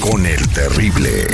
Con 0.00 0.24
el 0.26 0.48
terrible. 0.50 1.26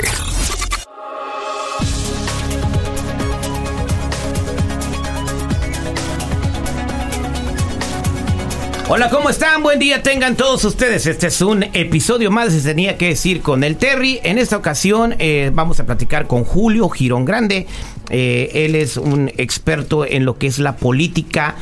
Hola, 8.87 9.09
¿cómo 9.09 9.29
están? 9.29 9.63
Buen 9.63 9.79
día 9.79 10.03
tengan 10.03 10.35
todos 10.35 10.63
ustedes. 10.65 11.05
Este 11.05 11.27
es 11.27 11.41
un 11.41 11.63
episodio 11.63 12.31
más 12.31 12.53
de 12.53 12.61
tenía 12.61 12.97
que 12.97 13.09
decir 13.09 13.41
con 13.41 13.63
el 13.63 13.77
Terry. 13.77 14.19
En 14.23 14.37
esta 14.37 14.57
ocasión 14.57 15.15
eh, 15.19 15.51
vamos 15.53 15.79
a 15.79 15.85
platicar 15.85 16.27
con 16.27 16.43
Julio 16.43 16.89
Girón 16.89 17.25
Grande. 17.25 17.67
Eh, 18.09 18.51
él 18.53 18.75
es 18.75 18.97
un 18.97 19.29
experto 19.37 20.05
en 20.05 20.25
lo 20.25 20.37
que 20.37 20.47
es 20.47 20.59
la 20.59 20.75
política 20.75 21.55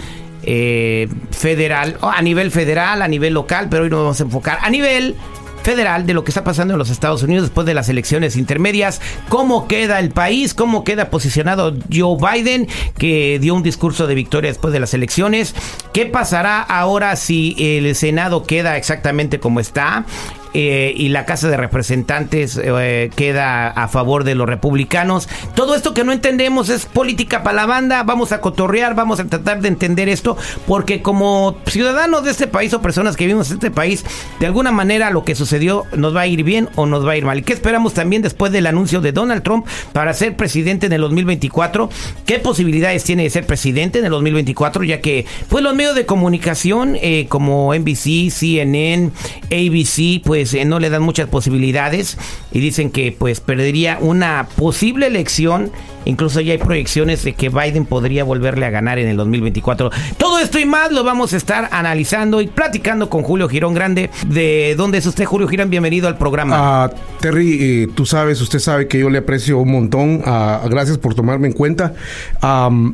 eh, 0.44 1.08
federal, 1.31 1.98
a 2.02 2.22
nivel 2.22 2.52
federal, 2.52 3.02
a 3.02 3.08
nivel 3.08 3.34
local, 3.34 3.67
pero 3.70 3.84
hoy 3.84 3.90
nos 3.90 4.00
vamos 4.00 4.20
a 4.20 4.23
enfocar 4.23 4.59
a 4.62 4.70
nivel 4.70 5.16
federal 5.63 6.05
de 6.05 6.13
lo 6.13 6.23
que 6.23 6.31
está 6.31 6.44
pasando 6.44 6.73
en 6.73 6.77
los 6.77 6.90
Estados 6.90 7.23
Unidos 7.23 7.45
después 7.45 7.66
de 7.66 7.73
las 7.73 7.90
elecciones 7.90 8.35
intermedias, 8.35 9.02
cómo 9.30 9.67
queda 9.67 10.00
el 10.00 10.11
país, 10.11 10.53
cómo 10.53 10.83
queda 10.83 11.09
posicionado 11.09 11.73
Joe 11.92 12.17
Biden, 12.17 12.67
que 12.97 13.39
dio 13.39 13.55
un 13.55 13.64
discurso 13.64 14.05
de 14.05 14.16
victoria 14.16 14.50
después 14.52 14.73
de 14.73 14.80
las 14.80 14.94
elecciones, 14.94 15.55
qué 15.94 16.05
pasará 16.05 16.61
ahora 16.61 17.16
si 17.16 17.55
el 17.58 17.95
Senado 17.95 18.44
queda 18.44 18.78
exactamente 18.78 19.39
como 19.39 19.59
está, 19.59 20.05
eh, 20.54 20.94
y 20.96 21.09
la 21.09 21.26
Casa 21.26 21.50
de 21.50 21.58
Representantes 21.58 22.59
eh, 22.64 23.09
queda 23.16 23.70
a 23.70 23.88
favor 23.88 24.23
de 24.23 24.36
los 24.36 24.48
republicanos. 24.48 25.28
Todo 25.56 25.76
esto 25.76 25.94
que 25.94 26.04
no 26.04 26.12
entendemos 26.12 26.70
es 26.70 26.86
política 26.86 27.44
para 27.44 27.56
la 27.56 27.66
banda. 27.66 28.04
Vamos 28.04 28.32
a 28.32 28.42
cotorrear, 28.42 28.95
vamos 28.95 29.20
a 29.20 29.26
tratar 29.26 29.62
de 29.62 29.68
entender 29.68 30.10
esto, 30.10 30.38
porque 30.68 31.02
como 31.02 31.58
ciudadanos 31.66 32.23
de 32.23 32.32
este 32.32 32.48
país 32.48 32.73
o 32.73 32.82
personas 32.82 33.16
que 33.16 33.26
vivimos 33.26 33.50
en 33.50 33.56
este 33.56 33.72
país, 33.72 34.06
de 34.40 34.45
alguna 34.45 34.72
manera 34.72 35.10
lo 35.10 35.23
que 35.23 35.36
sucedió 35.36 35.86
nos 35.95 36.16
va 36.16 36.22
a 36.22 36.28
ir 36.28 36.44
bien 36.44 36.70
o 36.76 36.86
nos 36.86 37.06
va 37.06 37.14
a 37.14 37.17
ir 37.17 37.26
mal. 37.26 37.40
¿Y 37.40 37.44
qué 37.44 37.54
esperamos 37.54 37.94
también 37.94 38.22
después 38.22 38.52
del 38.52 38.67
anuncio 38.67 39.02
de 39.02 39.12
Donald 39.12 39.44
Trump 39.44 39.66
para 39.92 40.14
ser 40.14 40.36
presidente 40.36 40.86
en 40.86 40.94
el 40.94 41.02
2024? 41.02 41.90
¿Qué 42.26 42.40
posibilidades 42.40 43.04
tiene 43.04 43.23
de 43.23 43.30
ser 43.30 43.45
presidente 43.45 44.00
en 44.00 44.06
el 44.06 44.12
2024? 44.12 44.84
Ya 44.84 45.02
que, 45.02 45.26
pues 45.50 45.64
los 45.64 45.76
medios 45.76 45.95
de 45.95 46.06
comunicación 46.06 46.98
eh, 47.02 47.28
como 47.30 47.73
NBC, 47.73 48.30
CNN, 48.32 49.12
ABC, 49.45 50.22
pues 50.23 50.42
pues, 50.44 50.55
eh, 50.55 50.66
no 50.66 50.80
le 50.80 50.89
dan 50.89 51.02
muchas 51.02 51.30
posibilidades 51.30 52.17
y 52.52 52.59
dicen 52.59 52.91
que 52.91 53.16
pues 53.17 53.39
perdería 53.39 53.97
una 54.02 54.49
posible 54.58 55.08
elección 55.08 55.72
Incluso 56.06 56.42
ya 56.42 56.54
hay 56.54 56.58
proyecciones 56.58 57.23
de 57.23 57.34
que 57.34 57.50
Biden 57.50 57.86
podría 57.86 58.23
volverle 58.23 58.66
a 58.66 58.70
ganar 58.70 59.00
en 59.00 59.08
el 59.08 59.18
2024. 59.18 59.92
Todo 60.18 60.40
esto 60.40 60.60
y 60.60 60.66
más 60.66 60.92
lo 60.92 61.04
vamos 61.04 61.34
a 61.34 61.38
estar 61.38 61.70
analizando 61.72 62.42
y 62.42 62.48
platicando 62.48 63.10
con 63.10 63.23
Julio 63.23 63.50
Girón 63.50 63.73
Grande. 63.73 64.10
¿De 64.28 64.76
dónde 64.78 64.98
es 64.98 65.06
usted, 65.06 65.26
Julio 65.26 65.48
Girón? 65.48 65.70
Bienvenido 65.70 66.08
al 66.08 66.18
programa. 66.18 66.86
Uh, 66.86 66.90
Terry, 67.20 67.58
eh, 67.62 67.88
tú 67.94 68.06
sabes, 68.06 68.42
usted 68.42 68.60
sabe 68.60 68.88
que 68.88 69.00
yo 69.00 69.10
le 69.10 69.20
aprecio 69.20 69.60
un 69.60 69.72
montón. 69.72 70.22
Uh, 70.26 70.68
gracias 70.70 70.98
por 70.98 71.16
tomarme 71.16 71.48
en 71.48 71.54
cuenta. 71.54 71.94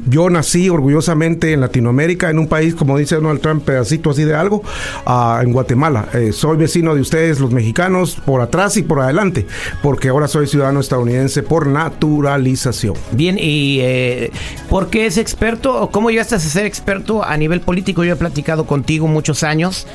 Yo 0.07 0.29
nací 0.29 0.69
orgullosamente 0.69 1.53
en 1.53 1.61
Latinoamérica, 1.61 2.29
en 2.29 2.39
un 2.39 2.47
país, 2.47 2.75
como 2.75 2.97
dice 2.97 3.15
Donald 3.15 3.41
Trump, 3.41 3.63
pedacito 3.63 4.09
así 4.09 4.23
de 4.23 4.35
algo, 4.35 4.63
uh, 5.05 5.41
en 5.41 5.51
Guatemala. 5.51 6.09
Eh, 6.13 6.31
soy 6.33 6.57
vecino 6.57 6.95
de 6.95 7.01
ustedes, 7.01 7.39
los 7.39 7.51
mexicanos, 7.51 8.17
por 8.25 8.41
atrás 8.41 8.77
y 8.77 8.83
por 8.83 8.99
adelante, 8.99 9.45
porque 9.81 10.09
ahora 10.09 10.27
soy 10.27 10.47
ciudadano 10.47 10.79
estadounidense 10.79 11.43
por 11.43 11.67
naturalización. 11.67 12.95
Bien, 13.11 13.37
¿y 13.39 13.79
eh, 13.81 14.31
por 14.69 14.89
qué 14.89 15.05
es 15.05 15.17
experto? 15.17 15.81
¿O 15.81 15.91
cómo 15.91 16.09
llegaste 16.09 16.35
a 16.35 16.39
ser 16.39 16.65
experto 16.65 17.23
a 17.23 17.35
nivel 17.37 17.61
político? 17.61 18.03
Yo 18.03 18.13
he 18.13 18.17
platicado 18.17 18.65
contigo 18.65 19.07
muchos 19.07 19.43
años 19.43 19.87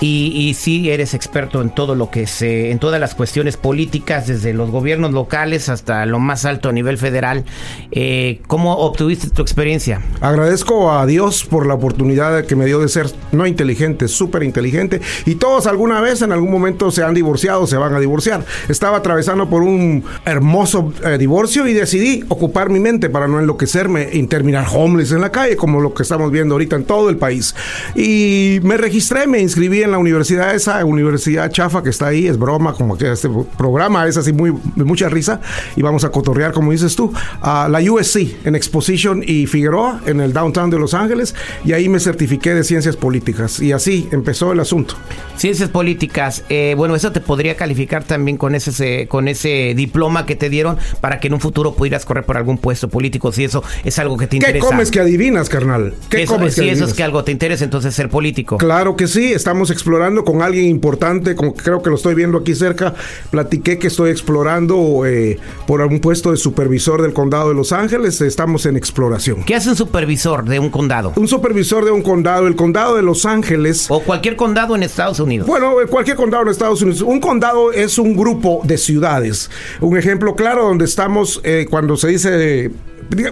y, 0.00 0.32
y, 0.34 0.54
sí 0.54 0.90
eres 0.90 1.14
experto 1.14 1.60
en 1.60 1.70
todo 1.70 1.94
lo 1.94 2.10
que 2.10 2.26
se, 2.26 2.70
en 2.70 2.78
todas 2.78 2.98
las 3.00 3.14
cuestiones 3.14 3.56
políticas, 3.56 4.26
desde 4.26 4.54
los 4.54 4.70
gobiernos 4.70 5.12
locales 5.12 5.68
hasta 5.68 6.06
lo 6.06 6.18
más 6.18 6.44
alto 6.44 6.70
a 6.70 6.72
nivel 6.72 6.96
federal. 6.96 7.44
Eh, 7.90 8.40
¿Cómo 8.46 8.76
obtuviste 8.78 9.28
tu 9.28 9.42
experiencia? 9.42 10.00
Agradezco 10.20 10.90
a 10.90 11.04
Dios 11.06 11.44
por 11.44 11.66
la 11.66 11.74
oportunidad 11.74 12.44
que 12.46 12.56
me 12.56 12.64
dio 12.64 12.80
de 12.80 12.88
ser 12.88 13.10
no 13.32 13.46
inteligente, 13.46 14.08
súper 14.08 14.42
inteligente. 14.42 15.00
Y 15.26 15.34
todos 15.34 15.66
alguna 15.66 16.00
vez, 16.00 16.22
en 16.22 16.32
algún 16.32 16.50
momento, 16.50 16.90
se 16.90 17.02
han 17.02 17.14
divorciado, 17.14 17.66
se 17.66 17.76
van 17.76 17.94
a 17.94 18.00
divorciar. 18.00 18.44
Estaba 18.68 18.98
atravesando 18.98 19.50
por 19.50 19.62
un 19.62 20.02
hermoso 20.24 20.92
eh, 21.04 21.18
divorcio 21.18 21.66
y 21.66 21.74
decidí 21.74 22.24
ocupar 22.28 22.70
mi 22.70 22.80
mente 22.80 23.10
para 23.10 23.28
no 23.28 23.38
enloquecerme 23.38 24.08
y 24.12 24.26
terminar 24.26 24.66
homeless 24.72 25.12
en 25.12 25.20
la 25.20 25.30
calle, 25.30 25.56
como 25.56 25.80
lo 25.80 25.92
que 25.92 26.02
estamos 26.02 26.30
viendo 26.30 26.54
ahorita 26.54 26.76
en 26.76 26.84
todo 26.84 27.10
el 27.10 27.16
país. 27.16 27.54
Y 27.94 28.60
me 28.62 28.76
registré, 28.76 29.26
me 29.26 29.40
inscribí 29.40 29.82
en 29.82 29.89
la 29.90 29.98
universidad, 29.98 30.54
esa 30.54 30.84
universidad 30.84 31.50
chafa 31.50 31.82
que 31.82 31.90
está 31.90 32.08
ahí, 32.08 32.26
es 32.26 32.38
broma, 32.38 32.74
como 32.74 32.96
que 32.96 33.10
este 33.10 33.28
programa 33.56 34.06
es 34.06 34.16
así 34.16 34.32
muy 34.32 34.52
de 34.76 34.84
mucha 34.84 35.08
risa 35.08 35.40
y 35.76 35.82
vamos 35.82 36.04
a 36.04 36.10
cotorrear, 36.10 36.52
como 36.52 36.72
dices 36.72 36.96
tú, 36.96 37.12
a 37.40 37.68
la 37.68 37.80
USC 37.80 38.46
en 38.46 38.54
Exposition 38.54 39.22
y 39.26 39.46
Figueroa 39.46 40.00
en 40.06 40.20
el 40.20 40.32
downtown 40.32 40.70
de 40.70 40.78
Los 40.78 40.94
Ángeles 40.94 41.34
y 41.64 41.72
ahí 41.72 41.88
me 41.88 42.00
certifiqué 42.00 42.54
de 42.54 42.64
ciencias 42.64 42.96
políticas 42.96 43.60
y 43.60 43.72
así 43.72 44.08
empezó 44.12 44.52
el 44.52 44.60
asunto. 44.60 44.94
Ciencias 45.36 45.70
políticas, 45.70 46.44
eh, 46.48 46.74
bueno, 46.76 46.94
eso 46.94 47.12
te 47.12 47.20
podría 47.20 47.56
calificar 47.56 48.04
también 48.04 48.36
con 48.36 48.54
ese, 48.54 49.08
con 49.08 49.28
ese 49.28 49.74
diploma 49.76 50.26
que 50.26 50.36
te 50.36 50.50
dieron 50.50 50.76
para 51.00 51.20
que 51.20 51.28
en 51.28 51.34
un 51.34 51.40
futuro 51.40 51.74
pudieras 51.74 52.04
correr 52.04 52.24
por 52.24 52.36
algún 52.36 52.58
puesto 52.58 52.88
político, 52.88 53.32
si 53.32 53.44
eso 53.44 53.62
es 53.84 53.98
algo 53.98 54.16
que 54.16 54.26
te 54.26 54.36
interesa. 54.36 54.64
¿Qué 54.64 54.70
comes 54.70 54.90
que 54.90 55.00
adivinas, 55.00 55.48
carnal? 55.48 55.94
¿Qué 56.08 56.26
comes 56.26 56.54
que 56.54 56.62
si 56.62 56.68
eso 56.68 56.84
es 56.84 56.94
que 56.94 57.02
algo 57.02 57.24
te 57.24 57.32
interesa, 57.32 57.64
entonces 57.64 57.94
ser 57.94 58.08
político. 58.08 58.58
Claro 58.58 58.96
que 58.96 59.06
sí, 59.06 59.32
estamos 59.32 59.70
explorando 59.80 60.24
con 60.24 60.42
alguien 60.42 60.66
importante, 60.66 61.34
como 61.34 61.54
creo 61.54 61.82
que 61.82 61.88
lo 61.88 61.96
estoy 61.96 62.14
viendo 62.14 62.38
aquí 62.38 62.54
cerca. 62.54 62.94
Platiqué 63.30 63.78
que 63.78 63.86
estoy 63.86 64.10
explorando 64.10 65.06
eh, 65.06 65.38
por 65.66 65.80
un 65.80 66.00
puesto 66.00 66.30
de 66.30 66.36
supervisor 66.36 67.00
del 67.00 67.14
condado 67.14 67.48
de 67.48 67.54
Los 67.54 67.72
Ángeles. 67.72 68.20
Estamos 68.20 68.66
en 68.66 68.76
exploración. 68.76 69.42
¿Qué 69.44 69.54
hace 69.54 69.70
un 69.70 69.76
supervisor 69.76 70.44
de 70.44 70.58
un 70.58 70.68
condado? 70.68 71.14
Un 71.16 71.28
supervisor 71.28 71.84
de 71.84 71.90
un 71.90 72.02
condado, 72.02 72.46
el 72.46 72.56
condado 72.56 72.96
de 72.96 73.02
Los 73.02 73.24
Ángeles. 73.24 73.86
O 73.88 74.00
cualquier 74.00 74.36
condado 74.36 74.76
en 74.76 74.82
Estados 74.82 75.18
Unidos. 75.18 75.46
Bueno, 75.46 75.80
eh, 75.80 75.86
cualquier 75.86 76.16
condado 76.16 76.42
en 76.42 76.50
Estados 76.50 76.82
Unidos. 76.82 77.00
Un 77.00 77.20
condado 77.20 77.72
es 77.72 77.98
un 77.98 78.14
grupo 78.14 78.60
de 78.64 78.76
ciudades. 78.76 79.50
Un 79.80 79.96
ejemplo 79.96 80.34
claro 80.34 80.64
donde 80.64 80.84
estamos 80.84 81.40
eh, 81.42 81.66
cuando 81.70 81.96
se 81.96 82.08
dice 82.08 82.70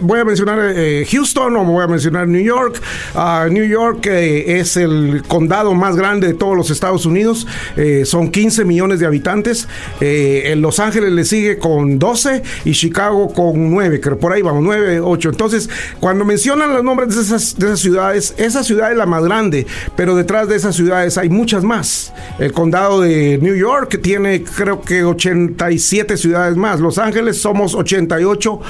voy 0.01 0.21
a 0.21 0.25
mencionar 0.25 0.59
eh, 0.75 1.07
Houston 1.11 1.57
o 1.57 1.65
voy 1.65 1.85
a 1.85 1.87
mencionar 1.87 2.27
New 2.27 2.43
York. 2.43 2.81
Uh, 3.15 3.51
New 3.51 3.65
York 3.65 4.07
eh, 4.07 4.59
es 4.59 4.77
el 4.77 5.23
condado 5.27 5.75
más 5.75 5.97
grande 5.97 6.29
de 6.29 6.35
todos 6.35 6.57
los 6.57 6.71
Estados 6.71 7.07
Unidos. 7.07 7.47
Eh, 7.77 8.05
son 8.05 8.31
15 8.31 8.65
millones 8.65 9.01
de 9.01 9.07
habitantes. 9.07 9.69
en 10.01 10.61
Los 10.61 10.81
Ángeles 10.81 11.13
le 11.13 11.25
sigue 11.25 11.59
con 11.59 11.99
12 11.99 12.43
y 12.65 12.73
Chicago 12.73 13.33
con 13.33 13.71
9. 13.71 14.01
Creo 14.01 14.19
por 14.19 14.33
ahí 14.33 14.43
vamos, 14.43 14.63
9, 14.65 15.01
8. 15.01 15.29
Entonces, 15.31 15.71
cuando 16.01 16.25
mencionan 16.25 16.73
los 16.75 16.83
nombres 16.83 17.15
de 17.15 17.23
esas, 17.23 17.59
de 17.59 17.67
esas 17.67 17.81
ciudades, 17.81 18.35
esa 18.37 18.65
ciudad 18.65 18.91
es 18.91 18.97
la 18.97 19.07
más 19.07 19.23
grande, 19.25 19.67
pero 19.97 20.17
detrás 20.17 20.49
de 20.49 20.57
esas 20.57 20.75
ciudades 20.75 21.19
hay 21.19 21.29
muchas 21.29 21.63
más. 21.63 22.13
El 22.39 22.53
condado 22.53 23.01
de 23.01 23.39
New 23.41 23.55
York 23.55 24.01
tiene 24.03 24.43
creo 24.43 24.81
que 24.81 25.05
87 25.05 26.17
ciudades 26.17 26.57
más. 26.57 26.81
Los 26.81 26.99
Ángeles 26.99 27.41
somos 27.41 27.75
88 27.75 28.61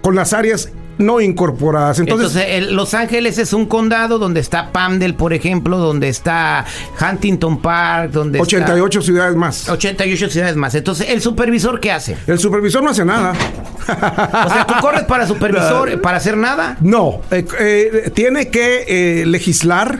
con 0.00 0.15
las 0.16 0.32
áreas 0.32 0.70
no 0.98 1.20
incorporadas. 1.20 1.98
Entonces, 1.98 2.70
Los 2.70 2.94
Ángeles 2.94 3.38
es 3.38 3.52
un 3.52 3.66
condado 3.66 4.18
donde 4.18 4.40
está 4.40 4.72
Pamdel, 4.72 5.14
por 5.14 5.32
ejemplo, 5.32 5.78
donde 5.78 6.08
está 6.08 6.64
Huntington 7.00 7.60
Park, 7.60 8.12
donde 8.12 8.40
88 8.40 9.02
ciudades 9.02 9.36
más. 9.36 9.68
88 9.68 10.30
ciudades 10.30 10.56
más. 10.56 10.74
Entonces, 10.74 11.08
¿el 11.10 11.20
supervisor 11.20 11.80
qué 11.80 11.92
hace? 11.92 12.16
El 12.26 12.38
supervisor 12.38 12.82
no 12.82 12.90
hace 12.90 13.04
nada. 13.04 13.32
o 13.32 14.50
sea, 14.50 14.66
¿tú 14.66 14.74
corres 14.80 15.04
para 15.04 15.26
supervisor 15.26 16.00
para 16.02 16.16
hacer 16.16 16.36
nada? 16.36 16.76
No, 16.80 17.20
eh, 17.30 17.44
eh, 17.58 18.10
tiene 18.14 18.48
que 18.48 18.84
eh, 19.20 19.26
legislar, 19.26 19.98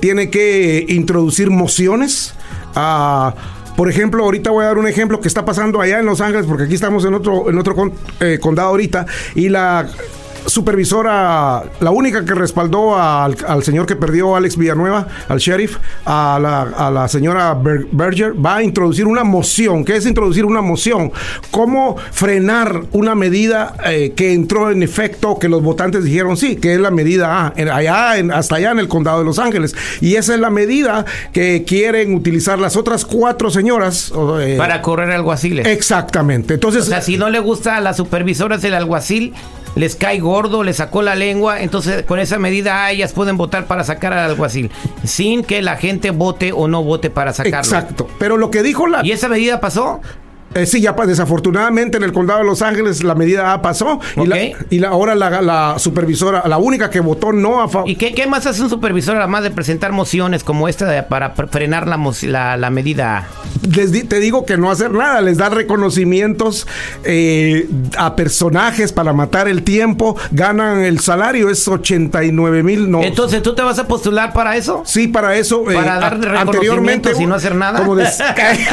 tiene 0.00 0.30
que 0.30 0.86
introducir 0.88 1.50
mociones 1.50 2.32
a 2.76 3.34
por 3.76 3.88
ejemplo, 3.88 4.24
ahorita 4.24 4.50
voy 4.50 4.64
a 4.64 4.68
dar 4.68 4.78
un 4.78 4.88
ejemplo 4.88 5.20
que 5.20 5.28
está 5.28 5.44
pasando 5.44 5.80
allá 5.80 5.98
en 5.98 6.06
Los 6.06 6.20
Ángeles, 6.20 6.46
porque 6.46 6.64
aquí 6.64 6.74
estamos 6.74 7.04
en 7.04 7.14
otro, 7.14 7.50
en 7.50 7.58
otro 7.58 7.74
condado 8.40 8.68
ahorita, 8.68 9.06
y 9.34 9.48
la 9.48 9.86
supervisora, 10.46 11.62
la 11.80 11.90
única 11.90 12.24
que 12.24 12.34
respaldó 12.34 12.96
al, 12.98 13.36
al 13.46 13.62
señor 13.62 13.86
que 13.86 13.96
perdió 13.96 14.36
Alex 14.36 14.56
Villanueva, 14.56 15.06
al 15.28 15.38
sheriff, 15.38 15.78
a 16.04 16.38
la, 16.40 16.62
a 16.62 16.90
la 16.90 17.08
señora 17.08 17.54
Ber- 17.54 17.86
Berger, 17.90 18.34
va 18.44 18.56
a 18.56 18.62
introducir 18.62 19.06
una 19.06 19.24
moción. 19.24 19.84
¿Qué 19.84 19.96
es 19.96 20.06
introducir 20.06 20.44
una 20.44 20.60
moción? 20.60 21.12
¿Cómo 21.50 21.96
frenar 22.12 22.82
una 22.92 23.14
medida 23.14 23.74
eh, 23.86 24.12
que 24.16 24.32
entró 24.32 24.70
en 24.70 24.82
efecto, 24.82 25.38
que 25.38 25.48
los 25.48 25.62
votantes 25.62 26.04
dijeron 26.04 26.36
sí, 26.36 26.56
que 26.56 26.74
es 26.74 26.80
la 26.80 26.90
medida 26.90 27.46
A, 27.46 27.52
en- 27.56 27.68
allá, 27.70 28.18
en- 28.18 28.30
hasta 28.32 28.56
allá 28.56 28.70
en 28.72 28.78
el 28.78 28.88
condado 28.88 29.20
de 29.20 29.24
Los 29.24 29.38
Ángeles? 29.38 29.74
Y 30.00 30.16
esa 30.16 30.34
es 30.34 30.40
la 30.40 30.50
medida 30.50 31.04
que 31.32 31.64
quieren 31.66 32.14
utilizar 32.14 32.58
las 32.58 32.76
otras 32.76 33.04
cuatro 33.04 33.50
señoras. 33.50 34.12
eh, 34.40 34.56
Para 34.58 34.82
correr 34.82 35.10
alguaciles. 35.10 35.66
Exactamente. 35.66 36.54
Entonces, 36.54 36.82
O 36.82 36.86
sea, 36.86 37.00
si 37.00 37.16
no 37.16 37.30
le 37.30 37.38
gusta 37.40 37.76
a 37.76 37.80
las 37.80 37.96
supervisoras 37.96 38.62
del 38.62 38.74
alguacil, 38.74 39.32
les 39.74 39.96
cae 39.96 40.20
gordo, 40.20 40.62
le 40.62 40.72
sacó 40.72 41.02
la 41.02 41.14
lengua, 41.14 41.60
entonces 41.60 42.02
con 42.02 42.18
esa 42.18 42.38
medida 42.38 42.84
ah, 42.84 42.92
ellas 42.92 43.12
pueden 43.12 43.36
votar 43.36 43.66
para 43.66 43.84
sacar 43.84 44.12
al 44.12 44.30
alguacil, 44.30 44.70
sin 45.04 45.44
que 45.44 45.62
la 45.62 45.76
gente 45.76 46.10
vote 46.10 46.52
o 46.52 46.68
no 46.68 46.82
vote 46.82 47.10
para 47.10 47.32
sacarlo. 47.32 47.58
exacto. 47.58 48.08
Pero 48.18 48.36
lo 48.36 48.50
que 48.50 48.62
dijo 48.62 48.86
la... 48.86 49.04
¿Y 49.04 49.12
esa 49.12 49.28
medida 49.28 49.60
pasó? 49.60 50.00
Eh, 50.54 50.66
sí, 50.66 50.80
ya 50.80 50.92
desafortunadamente 50.92 51.96
en 51.96 52.02
el 52.04 52.12
condado 52.12 52.40
de 52.40 52.46
Los 52.46 52.62
Ángeles 52.62 53.02
la 53.02 53.14
medida 53.14 53.52
A 53.52 53.60
pasó 53.62 54.00
y, 54.16 54.26
la, 54.26 54.36
Ok. 54.36 54.66
y 54.70 54.78
la- 54.78 54.88
ahora 54.88 55.14
la, 55.14 55.42
la 55.42 55.74
supervisora, 55.78 56.42
la 56.46 56.58
única 56.58 56.90
que 56.90 57.00
votó 57.00 57.32
no 57.32 57.60
a 57.62 57.68
favor. 57.68 57.88
¿Y 57.88 57.96
qué, 57.96 58.14
qué 58.14 58.26
más 58.26 58.46
hace 58.46 58.62
un 58.62 58.70
supervisor 58.70 59.16
además 59.16 59.42
de 59.42 59.50
presentar 59.50 59.92
mociones 59.92 60.44
como 60.44 60.68
esta 60.68 60.86
de- 60.86 61.02
para 61.02 61.30
frenar 61.30 61.86
la, 61.88 62.56
la, 62.56 62.70
medida 62.70 63.18
A? 63.18 63.28
Les 63.74 63.92
di- 63.92 64.04
te 64.04 64.20
digo 64.20 64.44
que 64.46 64.56
no 64.56 64.70
hacer 64.70 64.92
nada, 64.92 65.20
les 65.20 65.38
da 65.38 65.48
reconocimientos 65.48 66.66
eh, 67.04 67.68
a 67.98 68.14
personajes 68.16 68.92
para 68.92 69.12
matar 69.12 69.48
el 69.48 69.62
tiempo, 69.62 70.16
ganan 70.30 70.80
el 70.84 71.00
salario, 71.00 71.50
es 71.50 71.66
89 71.66 72.62
mil, 72.62 72.90
no. 72.90 73.02
Entonces, 73.02 73.42
¿tú 73.42 73.54
te 73.54 73.62
vas 73.62 73.78
a 73.78 73.86
postular 73.86 74.32
para 74.32 74.56
eso? 74.56 74.82
Sí, 74.84 75.08
para 75.08 75.36
eso. 75.36 75.70
eh, 75.70 75.74
Para 75.74 75.98
dar 75.98 76.18
reconocimientos 76.20 77.20
y 77.20 77.26
no 77.26 77.34
hacer 77.34 77.54
nada. 77.54 77.80
Como, 77.84 77.96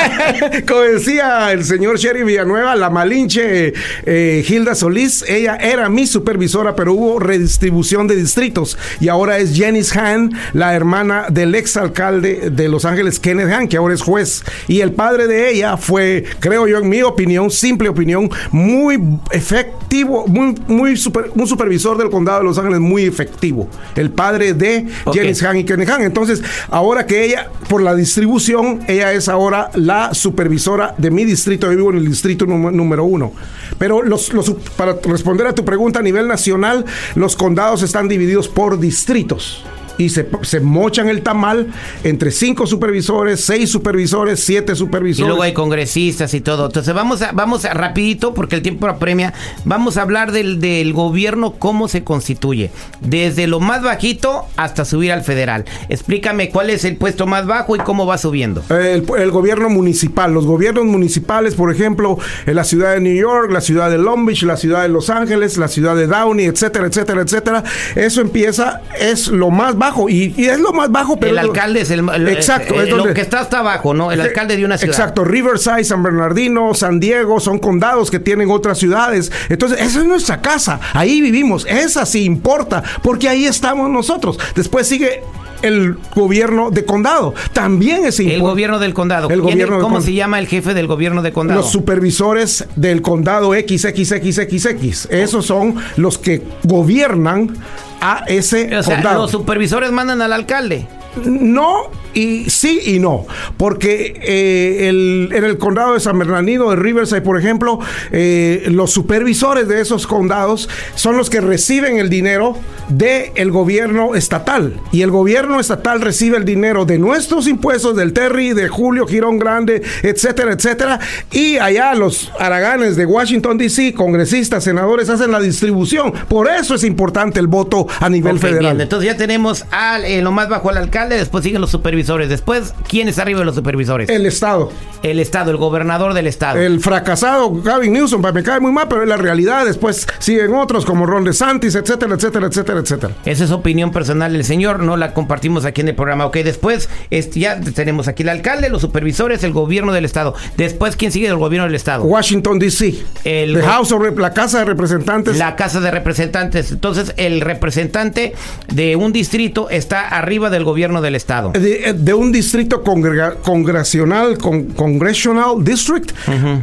como 0.67 0.79
decía 0.81 1.51
el 1.51 1.63
señor 1.71 1.97
Sherry 1.97 2.23
Villanueva, 2.23 2.75
la 2.75 2.89
malinche 2.89 3.73
eh, 4.05 4.45
Hilda 4.47 4.75
Solís, 4.75 5.23
ella 5.27 5.55
era 5.55 5.87
mi 5.87 6.05
supervisora, 6.05 6.75
pero 6.75 6.93
hubo 6.93 7.17
redistribución 7.19 8.07
de 8.07 8.15
distritos. 8.17 8.77
Y 8.99 9.07
ahora 9.07 9.37
es 9.37 9.57
Janice 9.57 9.97
Hahn, 9.97 10.33
la 10.51 10.75
hermana 10.75 11.27
del 11.29 11.55
ex 11.55 11.77
alcalde 11.77 12.49
de 12.51 12.67
Los 12.67 12.83
Ángeles, 12.83 13.19
Kenneth 13.21 13.49
Hahn, 13.51 13.67
que 13.69 13.77
ahora 13.77 13.93
es 13.93 14.01
juez. 14.01 14.43
Y 14.67 14.81
el 14.81 14.91
padre 14.91 15.27
de 15.27 15.49
ella 15.49 15.77
fue, 15.77 16.25
creo 16.39 16.67
yo, 16.67 16.79
en 16.79 16.89
mi 16.89 17.01
opinión, 17.03 17.49
simple 17.49 17.87
opinión, 17.87 18.29
muy 18.51 18.99
efectivo, 19.31 20.25
muy, 20.27 20.55
muy 20.67 20.97
super- 20.97 21.31
un 21.33 21.47
supervisor 21.47 21.97
del 21.97 22.09
condado 22.09 22.39
de 22.39 22.45
Los 22.45 22.57
Ángeles 22.57 22.81
muy 22.81 23.03
efectivo. 23.05 23.69
El 23.95 24.09
padre 24.11 24.53
de 24.53 24.87
Ok. 25.05 25.15
Janice 25.15 25.45
Hahn 25.47 25.57
y 25.57 25.63
Kenneth 25.63 25.89
Hahn. 25.89 26.01
Entonces, 26.01 26.43
ahora 26.69 27.05
que 27.05 27.23
ella, 27.23 27.49
por 27.69 27.81
la 27.81 27.95
distribución, 27.95 28.81
ella 28.87 29.13
es 29.13 29.29
ahora 29.29 29.69
la 29.75 30.13
supervisora 30.13 30.95
de 30.97 31.11
mi 31.11 31.23
distrito. 31.23 31.60
Yo 31.69 31.75
vivo 31.75 31.91
en 31.91 31.97
el 31.97 32.05
distrito 32.07 32.45
número 32.45 33.03
uno. 33.03 33.33
Pero 33.77 34.01
los, 34.03 34.33
los- 34.33 34.51
para 34.75 34.97
responder 35.03 35.47
a 35.47 35.53
tu 35.55 35.63
pregunta 35.65 35.99
a 35.99 36.03
nivel 36.03 36.27
nacional, 36.27 36.85
los 37.15 37.35
condados 37.35 37.81
están 37.83 38.07
divididos 38.07 38.47
por 38.47 38.79
distritos. 38.79 39.63
Y 39.97 40.09
se, 40.09 40.27
se 40.41 40.59
mochan 40.59 41.09
el 41.09 41.21
tamal 41.21 41.67
entre 42.03 42.31
cinco 42.31 42.65
supervisores, 42.67 43.41
seis 43.43 43.69
supervisores, 43.69 44.39
siete 44.39 44.73
Y 44.73 44.75
supervisores. 44.75 45.27
luego 45.27 45.43
hay 45.43 45.53
congresistas 45.53 46.33
y 46.33 46.41
todo. 46.41 46.65
Entonces 46.65 46.93
vamos 46.93 47.21
a, 47.21 47.31
vamos 47.31 47.65
a 47.65 47.73
rapidito, 47.73 48.33
porque 48.33 48.55
el 48.55 48.61
tiempo 48.61 48.87
apremia, 48.87 49.33
vamos 49.65 49.97
a 49.97 50.01
hablar 50.01 50.31
del, 50.31 50.59
del 50.59 50.93
gobierno, 50.93 51.53
cómo 51.53 51.87
se 51.87 52.03
constituye. 52.03 52.71
Desde 53.01 53.47
lo 53.47 53.59
más 53.59 53.83
bajito 53.83 54.45
hasta 54.55 54.85
subir 54.85 55.11
al 55.11 55.23
federal. 55.23 55.65
Explícame 55.89 56.49
cuál 56.49 56.69
es 56.69 56.85
el 56.85 56.97
puesto 56.97 57.27
más 57.27 57.45
bajo 57.45 57.75
y 57.75 57.79
cómo 57.79 58.05
va 58.05 58.17
subiendo. 58.17 58.63
El, 58.69 59.05
el 59.17 59.31
gobierno 59.31 59.69
municipal, 59.69 60.33
los 60.33 60.45
gobiernos 60.45 60.85
municipales, 60.85 61.55
por 61.55 61.71
ejemplo, 61.71 62.17
en 62.45 62.55
la 62.55 62.63
ciudad 62.63 62.93
de 62.93 63.01
New 63.01 63.15
York, 63.15 63.51
la 63.51 63.61
ciudad 63.61 63.89
de 63.89 63.97
Long 63.97 64.25
Beach, 64.25 64.43
la 64.43 64.57
ciudad 64.57 64.81
de 64.83 64.87
Los 64.89 65.09
Ángeles, 65.09 65.57
la 65.57 65.67
ciudad 65.67 65.95
de 65.95 66.07
Downey, 66.07 66.45
etcétera, 66.45 66.87
etcétera, 66.87 67.21
etcétera. 67.21 67.63
Eso 67.95 68.21
empieza, 68.21 68.81
es 68.99 69.27
lo 69.27 69.49
más 69.49 69.77
bajo 69.81 70.07
y, 70.09 70.33
y 70.37 70.45
es 70.45 70.59
lo 70.59 70.71
más 70.71 70.89
bajo, 70.91 71.17
pero 71.17 71.31
el 71.33 71.39
alcalde 71.39 71.81
es 71.81 71.91
el, 71.91 72.07
el- 72.07 72.27
exacto, 72.29 72.79
eh, 72.81 72.87
es 72.87 72.93
lo 72.95 73.13
que 73.13 73.21
está 73.21 73.39
hasta 73.41 73.59
abajo, 73.59 73.93
¿no? 73.93 74.11
El 74.11 74.21
alcalde 74.21 74.55
de 74.55 74.63
una 74.63 74.77
ciudad. 74.77 74.93
Exacto, 74.95 75.23
Riverside, 75.25 75.83
San 75.83 76.03
Bernardino, 76.03 76.73
San 76.73 76.99
Diego, 76.99 77.39
son 77.39 77.59
condados 77.59 78.09
que 78.11 78.19
tienen 78.19 78.49
otras 78.51 78.77
ciudades. 78.77 79.31
Entonces, 79.49 79.79
esa 79.81 79.99
es 79.99 80.05
nuestra 80.05 80.39
casa, 80.41 80.79
ahí 80.93 81.19
vivimos, 81.19 81.65
esa 81.67 82.05
sí 82.05 82.23
importa, 82.23 82.83
porque 83.03 83.27
ahí 83.27 83.45
estamos 83.45 83.89
nosotros. 83.89 84.39
Después 84.55 84.87
sigue 84.87 85.23
el 85.63 85.95
gobierno 86.15 86.71
de 86.71 86.85
condado, 86.85 87.35
también 87.53 88.05
es 88.05 88.19
El 88.19 88.25
importante. 88.27 88.49
gobierno 88.51 88.79
del 88.79 88.93
condado. 88.95 89.29
El 89.29 89.41
¿Quién- 89.41 89.51
gobierno 89.53 89.79
¿Cómo 89.79 90.01
se 90.01 90.13
llama 90.13 90.39
el 90.39 90.47
jefe 90.47 90.73
del 90.73 90.87
gobierno 90.87 91.21
de 91.21 91.31
condado? 91.31 91.61
Los 91.61 91.71
supervisores 91.71 92.65
del 92.75 93.01
condado 93.03 93.53
XXXXX. 93.53 95.07
Esos 95.11 95.45
son 95.45 95.75
los 95.97 96.17
que 96.17 96.41
gobiernan 96.63 97.55
a 98.01 98.23
ese 98.27 98.75
o 98.75 98.83
sea, 98.83 98.95
condado. 98.95 99.21
los 99.21 99.31
supervisores 99.31 99.91
mandan 99.91 100.21
al 100.21 100.33
alcalde. 100.33 100.87
No, 101.23 101.89
y 102.13 102.49
sí 102.49 102.79
y 102.85 102.99
no. 102.99 103.25
Porque 103.57 104.13
eh, 104.21 104.89
el- 104.89 105.29
en 105.33 105.43
el 105.45 105.57
condado 105.57 105.93
de 105.93 105.99
San 105.99 106.17
Bernardino, 106.17 106.69
de 106.69 106.75
Riverside, 106.75 107.21
por 107.21 107.39
ejemplo, 107.39 107.79
eh, 108.11 108.65
los 108.69 108.91
supervisores 108.91 109.67
de 109.67 109.81
esos 109.81 110.07
condados 110.07 110.69
son 110.95 111.17
los 111.17 111.29
que 111.29 111.41
reciben 111.41 111.97
el 111.97 112.09
dinero 112.09 112.57
del 112.89 113.51
gobierno 113.51 114.15
estatal. 114.15 114.79
Y 114.91 115.01
el 115.01 115.11
gobierno 115.11 115.59
estatal 115.59 116.01
recibe 116.01 116.37
el 116.37 116.45
dinero 116.45 116.85
de 116.85 116.97
nuestros 116.97 117.47
impuestos, 117.47 117.95
del 117.95 118.13
Terry, 118.13 118.53
de 118.53 118.67
Julio 118.67 119.07
Girón 119.07 119.39
Grande, 119.39 119.81
etcétera, 120.03 120.53
etcétera. 120.53 120.99
Y 121.31 121.57
allá 121.57 121.93
los 121.95 122.31
haraganes 122.39 122.95
de 122.95 123.05
Washington, 123.05 123.57
D.C., 123.57 123.93
congresistas, 123.93 124.63
senadores, 124.63 125.09
hacen 125.09 125.31
la 125.31 125.39
distribución. 125.39 126.11
Por 126.27 126.49
eso 126.49 126.75
es 126.75 126.83
importante 126.83 127.39
el 127.39 127.47
voto 127.47 127.87
a 127.99 128.09
nivel 128.09 128.39
federal. 128.39 128.59
bien, 128.75 128.81
entonces 128.81 129.07
ya 129.11 129.17
tenemos 129.17 129.65
al, 129.71 130.03
eh, 130.05 130.21
lo 130.21 130.31
más 130.31 130.49
bajo 130.49 130.69
al 130.69 130.77
alcalde, 130.77 131.15
después 131.17 131.43
siguen 131.43 131.61
los 131.61 131.71
supervisores. 131.71 132.00
Después, 132.29 132.73
¿quién 132.87 133.07
está 133.07 133.23
arriba 133.23 133.39
de 133.39 133.45
los 133.45 133.55
supervisores? 133.55 134.09
el 134.09 134.25
Estado. 134.25 134.71
El 135.03 135.19
Estado, 135.19 135.51
el 135.51 135.57
gobernador 135.57 136.13
del 136.13 136.27
Estado. 136.27 136.59
El 136.59 136.79
fracasado 136.79 137.51
Gavin 137.53 137.93
Newsom, 137.93 138.21
me 138.33 138.43
cae 138.43 138.59
muy 138.59 138.71
mal, 138.71 138.87
pero 138.87 139.01
es 139.01 139.09
la 139.09 139.17
realidad. 139.17 139.65
Después 139.65 140.07
siguen 140.19 140.53
otros 140.53 140.85
como 140.85 141.05
Ron 141.05 141.23
DeSantis, 141.23 141.75
etcétera, 141.75 142.15
etcétera, 142.15 142.47
etcétera, 142.47 142.79
etcétera. 142.79 143.15
Esa 143.25 143.43
es 143.43 143.51
opinión 143.51 143.91
personal 143.91 144.33
del 144.33 144.43
señor, 144.43 144.79
no 144.81 144.97
la 144.97 145.13
compartimos 145.13 145.65
aquí 145.65 145.81
en 145.81 145.89
el 145.89 145.95
programa. 145.95 146.25
Ok, 146.25 146.37
después 146.37 146.89
este, 147.09 147.39
ya 147.39 147.59
tenemos 147.59 148.07
aquí 148.07 148.23
el 148.23 148.29
alcalde, 148.29 148.69
los 148.69 148.81
supervisores, 148.81 149.43
el 149.43 149.53
gobierno 149.53 149.91
del 149.91 150.05
Estado. 150.05 150.35
Después, 150.57 150.95
¿quién 150.95 151.11
sigue 151.11 151.27
del 151.27 151.37
gobierno 151.37 151.65
del 151.65 151.75
Estado? 151.75 152.03
Washington, 152.03 152.59
D.C. 152.59 152.95
El 153.23 153.61
House 153.61 153.91
of 153.91 154.01
la 154.17 154.33
Casa 154.33 154.59
de 154.59 154.65
Representantes. 154.65 155.37
La 155.37 155.55
Casa 155.55 155.79
de 155.79 155.91
Representantes. 155.91 156.71
Entonces, 156.71 157.13
el 157.17 157.41
representante 157.41 158.33
de 158.73 158.95
un 158.95 159.13
distrito 159.13 159.69
está 159.69 160.07
arriba 160.07 160.49
del 160.49 160.63
gobierno 160.63 161.01
del 161.01 161.15
Estado. 161.15 161.51
de, 161.51 161.90
de 161.93 162.13
un 162.13 162.31
distrito 162.31 162.83
congrega- 162.83 163.35
congresional, 163.41 164.37
con, 164.37 164.63
Congressional 164.65 165.63
District, 165.63 166.11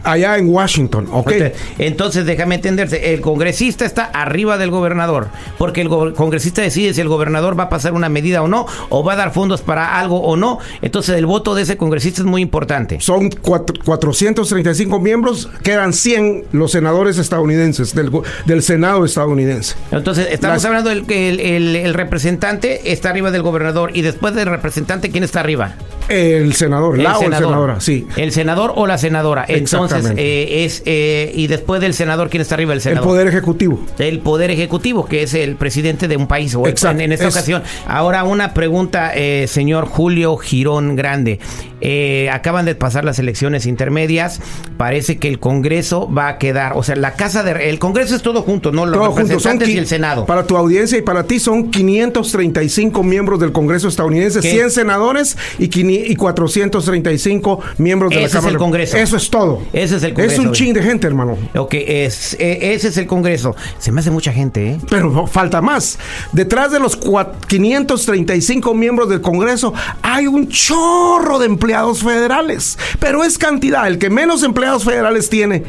allá 0.04 0.36
en 0.38 0.48
Washington, 0.48 1.08
¿ok? 1.10 1.28
Ok, 1.28 1.52
Entonces, 1.78 2.24
déjame 2.26 2.56
entenderse, 2.56 3.14
el 3.14 3.20
congresista 3.20 3.84
está 3.84 4.04
arriba 4.04 4.58
del 4.58 4.70
gobernador, 4.70 5.28
porque 5.58 5.80
el 5.80 5.88
go- 5.88 6.12
congresista 6.14 6.62
decide 6.62 6.94
si 6.94 7.00
el 7.00 7.08
gobernador 7.08 7.58
va 7.58 7.64
a 7.64 7.68
pasar 7.68 7.92
una 7.92 8.08
medida 8.08 8.42
o 8.42 8.48
no, 8.48 8.66
o 8.88 9.04
va 9.04 9.14
a 9.14 9.16
dar 9.16 9.32
fondos 9.32 9.62
para 9.62 9.98
algo 9.98 10.20
o 10.20 10.36
no. 10.36 10.58
Entonces, 10.82 11.16
el 11.16 11.26
voto 11.26 11.54
de 11.54 11.62
ese 11.62 11.76
congresista 11.76 12.20
es 12.22 12.26
muy 12.26 12.42
importante. 12.42 12.98
Son 13.00 13.30
cuatro- 13.30 13.76
435 13.84 15.00
miembros, 15.00 15.48
quedan 15.62 15.92
100 15.92 16.44
los 16.52 16.72
senadores 16.72 17.18
estadounidenses, 17.18 17.94
del, 17.94 18.10
del 18.46 18.62
Senado 18.62 19.04
estadounidense. 19.04 19.74
Entonces, 19.90 20.28
estamos 20.30 20.56
Las- 20.56 20.64
hablando 20.64 20.90
del 20.90 21.06
que 21.06 21.28
el, 21.28 21.40
el- 21.40 21.76
el 21.76 21.94
representante 21.94 22.92
está 22.92 23.10
arriba 23.10 23.30
del 23.30 23.42
gobernador 23.42 23.90
y 23.94 24.02
después 24.02 24.34
del 24.34 24.46
representante, 24.46 25.10
¿quién 25.18 25.24
está 25.24 25.40
arriba? 25.40 25.74
El 26.08 26.54
senador, 26.54 26.96
la 26.96 27.18
o 27.18 27.22
el 27.24 27.34
senadora, 27.34 27.80
sí. 27.80 28.06
El 28.16 28.32
senador 28.32 28.72
o 28.76 28.86
la 28.86 28.96
senadora. 28.96 29.44
Entonces, 29.46 30.10
eh, 30.16 30.64
es 30.64 30.82
eh, 30.86 31.32
y 31.34 31.48
después 31.48 31.82
del 31.82 31.92
senador, 31.92 32.30
¿quién 32.30 32.40
está 32.40 32.54
arriba? 32.54 32.72
El 32.72 32.78
El 32.78 32.82
senador. 32.82 33.08
Poder 33.08 33.26
Ejecutivo. 33.26 33.78
El 33.98 34.20
poder 34.20 34.50
ejecutivo, 34.50 35.04
que 35.04 35.24
es 35.24 35.34
el 35.34 35.56
presidente 35.56 36.08
de 36.08 36.16
un 36.16 36.26
país, 36.26 36.54
o 36.54 36.64
el- 36.64 36.70
Exacto, 36.70 36.96
en, 36.98 37.06
en 37.06 37.12
esta 37.12 37.26
es- 37.28 37.34
ocasión. 37.34 37.62
Ahora 37.86 38.22
una 38.24 38.54
pregunta, 38.54 39.10
eh, 39.14 39.46
señor 39.48 39.84
Julio 39.86 40.36
Girón 40.38 40.96
Grande. 40.96 41.40
Eh, 41.80 42.28
acaban 42.32 42.64
de 42.64 42.74
pasar 42.74 43.04
las 43.04 43.18
elecciones 43.18 43.66
intermedias. 43.66 44.40
Parece 44.76 45.18
que 45.18 45.28
el 45.28 45.38
Congreso 45.38 46.10
va 46.12 46.28
a 46.28 46.38
quedar, 46.38 46.72
o 46.76 46.82
sea, 46.82 46.96
la 46.96 47.14
Casa 47.14 47.42
de... 47.42 47.68
El 47.68 47.78
Congreso 47.78 48.14
es 48.16 48.22
todo 48.22 48.42
junto, 48.42 48.72
¿no? 48.72 48.86
Los 48.86 48.98
Todo 48.98 49.10
junto, 49.12 49.20
son 49.20 49.28
representantes 49.28 49.68
qui- 49.68 49.74
y 49.74 49.78
el 49.78 49.86
Senado. 49.86 50.26
Para 50.26 50.46
tu 50.46 50.56
audiencia 50.56 50.98
y 50.98 51.02
para 51.02 51.24
ti 51.24 51.38
son 51.40 51.70
535 51.70 53.02
miembros 53.02 53.40
del 53.40 53.52
Congreso 53.52 53.88
estadounidense, 53.88 54.40
¿Qué? 54.40 54.50
100 54.50 54.70
senadores 54.70 55.36
y, 55.58 55.64
y 56.12 56.16
435 56.16 57.60
miembros 57.78 58.10
de 58.10 58.16
la 58.16 58.22
Ese 58.22 58.28
es 58.28 58.34
Cámara. 58.34 58.52
el 58.52 58.58
Congreso. 58.58 58.96
Eso 58.96 59.16
es 59.16 59.30
todo. 59.30 59.62
Ese 59.72 59.96
es 59.96 60.02
el 60.02 60.10
Es 60.10 60.14
Congreso, 60.16 60.42
un 60.42 60.48
güey. 60.48 60.58
ching 60.58 60.74
de 60.74 60.82
gente, 60.82 61.06
hermano. 61.06 61.36
Ok, 61.56 61.74
es, 61.74 62.34
eh, 62.38 62.72
ese 62.74 62.88
es 62.88 62.96
el 62.96 63.06
Congreso. 63.06 63.54
Se 63.78 63.92
me 63.92 64.00
hace 64.00 64.10
mucha 64.10 64.32
gente, 64.32 64.72
¿eh? 64.72 64.78
Pero 64.90 65.26
falta 65.26 65.60
más. 65.60 65.98
Detrás 66.32 66.72
de 66.72 66.80
los 66.80 66.98
cua- 67.00 67.32
535 67.46 68.74
miembros 68.74 69.08
del 69.08 69.20
Congreso 69.20 69.72
hay 70.02 70.26
un 70.26 70.48
chorro 70.48 71.38
de 71.38 71.46
empleados 71.46 71.67
federales. 72.02 72.78
Pero 72.98 73.24
es 73.24 73.38
cantidad. 73.38 73.86
El 73.86 73.98
que 73.98 74.10
menos 74.10 74.42
empleados 74.42 74.84
federales 74.84 75.30
tiene 75.30 75.64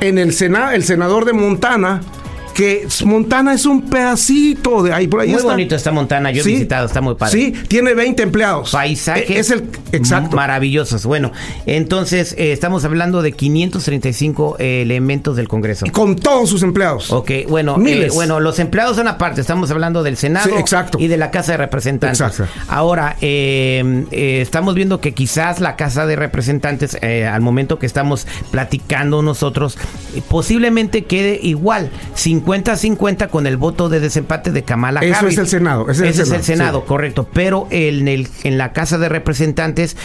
en 0.00 0.18
el 0.18 0.32
Senado, 0.32 0.72
el 0.72 0.84
senador 0.84 1.24
de 1.24 1.32
Montana, 1.32 2.00
que 2.54 2.86
Montana 3.04 3.54
es 3.54 3.66
un 3.66 3.82
pedacito 3.88 4.82
de 4.82 4.92
ahí. 4.92 5.08
Por 5.08 5.20
ahí 5.20 5.28
Muy 5.28 5.36
está. 5.38 5.50
bonito 5.50 5.74
está 5.74 5.90
Montana, 5.90 6.30
yo 6.30 6.40
he 6.40 6.44
Sí. 6.44 6.52
visitado, 6.52 6.86
está 6.86 7.00
muy 7.00 7.14
padre. 7.14 7.32
Sí, 7.32 7.52
tiene 7.68 7.94
20 7.94 8.22
empleados. 8.22 8.70
Paisajes 8.70 9.30
E- 9.30 9.38
Es 9.38 9.50
el 9.50 9.64
exacto. 9.92 10.36
maravillosos. 10.36 11.04
Bueno, 11.06 11.32
entonces 11.66 12.34
eh, 12.38 12.52
estamos 12.52 12.84
hablando 12.84 13.22
de 13.22 13.32
535 13.32 14.56
eh, 14.58 14.82
elementos 14.82 15.36
del 15.36 15.48
Congreso. 15.48 15.86
Con 15.92 16.16
todos 16.16 16.48
sus 16.50 16.62
empleados. 16.62 17.10
Ok, 17.10 17.30
bueno, 17.48 17.76
Miles. 17.76 18.12
eh, 18.12 18.14
bueno, 18.14 18.40
los 18.40 18.58
empleados 18.58 18.96
son 18.96 19.08
aparte, 19.08 19.40
estamos 19.40 19.70
hablando 19.70 20.02
del 20.02 20.16
Senado 20.16 20.48
Sí, 20.50 20.54
exacto. 20.58 20.98
y 21.00 21.08
de 21.08 21.16
la 21.16 21.30
Casa 21.30 21.52
de 21.52 21.58
Representantes. 21.58 22.20
Exacto. 22.20 22.46
Ahora, 22.68 23.16
eh, 23.20 24.06
estamos 24.42 24.74
viendo 24.74 25.00
que 25.00 25.12
quizás 25.14 25.60
la 25.60 25.76
Casa 25.76 26.06
de 26.06 26.16
Representantes, 26.16 26.96
eh, 27.02 27.26
al 27.26 27.40
momento 27.40 27.78
que 27.78 27.86
estamos 27.86 28.26
platicando 28.50 29.22
nosotros, 29.22 29.76
posiblemente 30.28 31.04
quede 31.04 31.38
igual, 31.42 31.90
50-50 32.44 33.28
con 33.28 33.46
el 33.46 33.56
voto 33.56 33.88
de 33.88 34.00
desempate 34.00 34.50
de 34.52 34.62
Kamala 34.62 35.00
Eso 35.00 35.20
Harris. 35.20 35.34
es 35.34 35.38
el 35.38 35.48
Senado, 35.48 35.82
ese 35.90 35.92
es 35.92 36.00
el 36.00 36.06
Ese 36.08 36.22
es 36.22 36.30
el 36.30 36.42
Senado, 36.42 36.44
Senado, 36.44 36.80
sí. 36.82 36.86
correcto. 36.88 37.28
Pero 37.32 37.66
en, 37.70 38.08
el, 38.08 38.28
en 38.44 38.58
la 38.58 38.72
Casa 38.72 38.98
de 38.98 39.08
Representantes, 39.08 39.96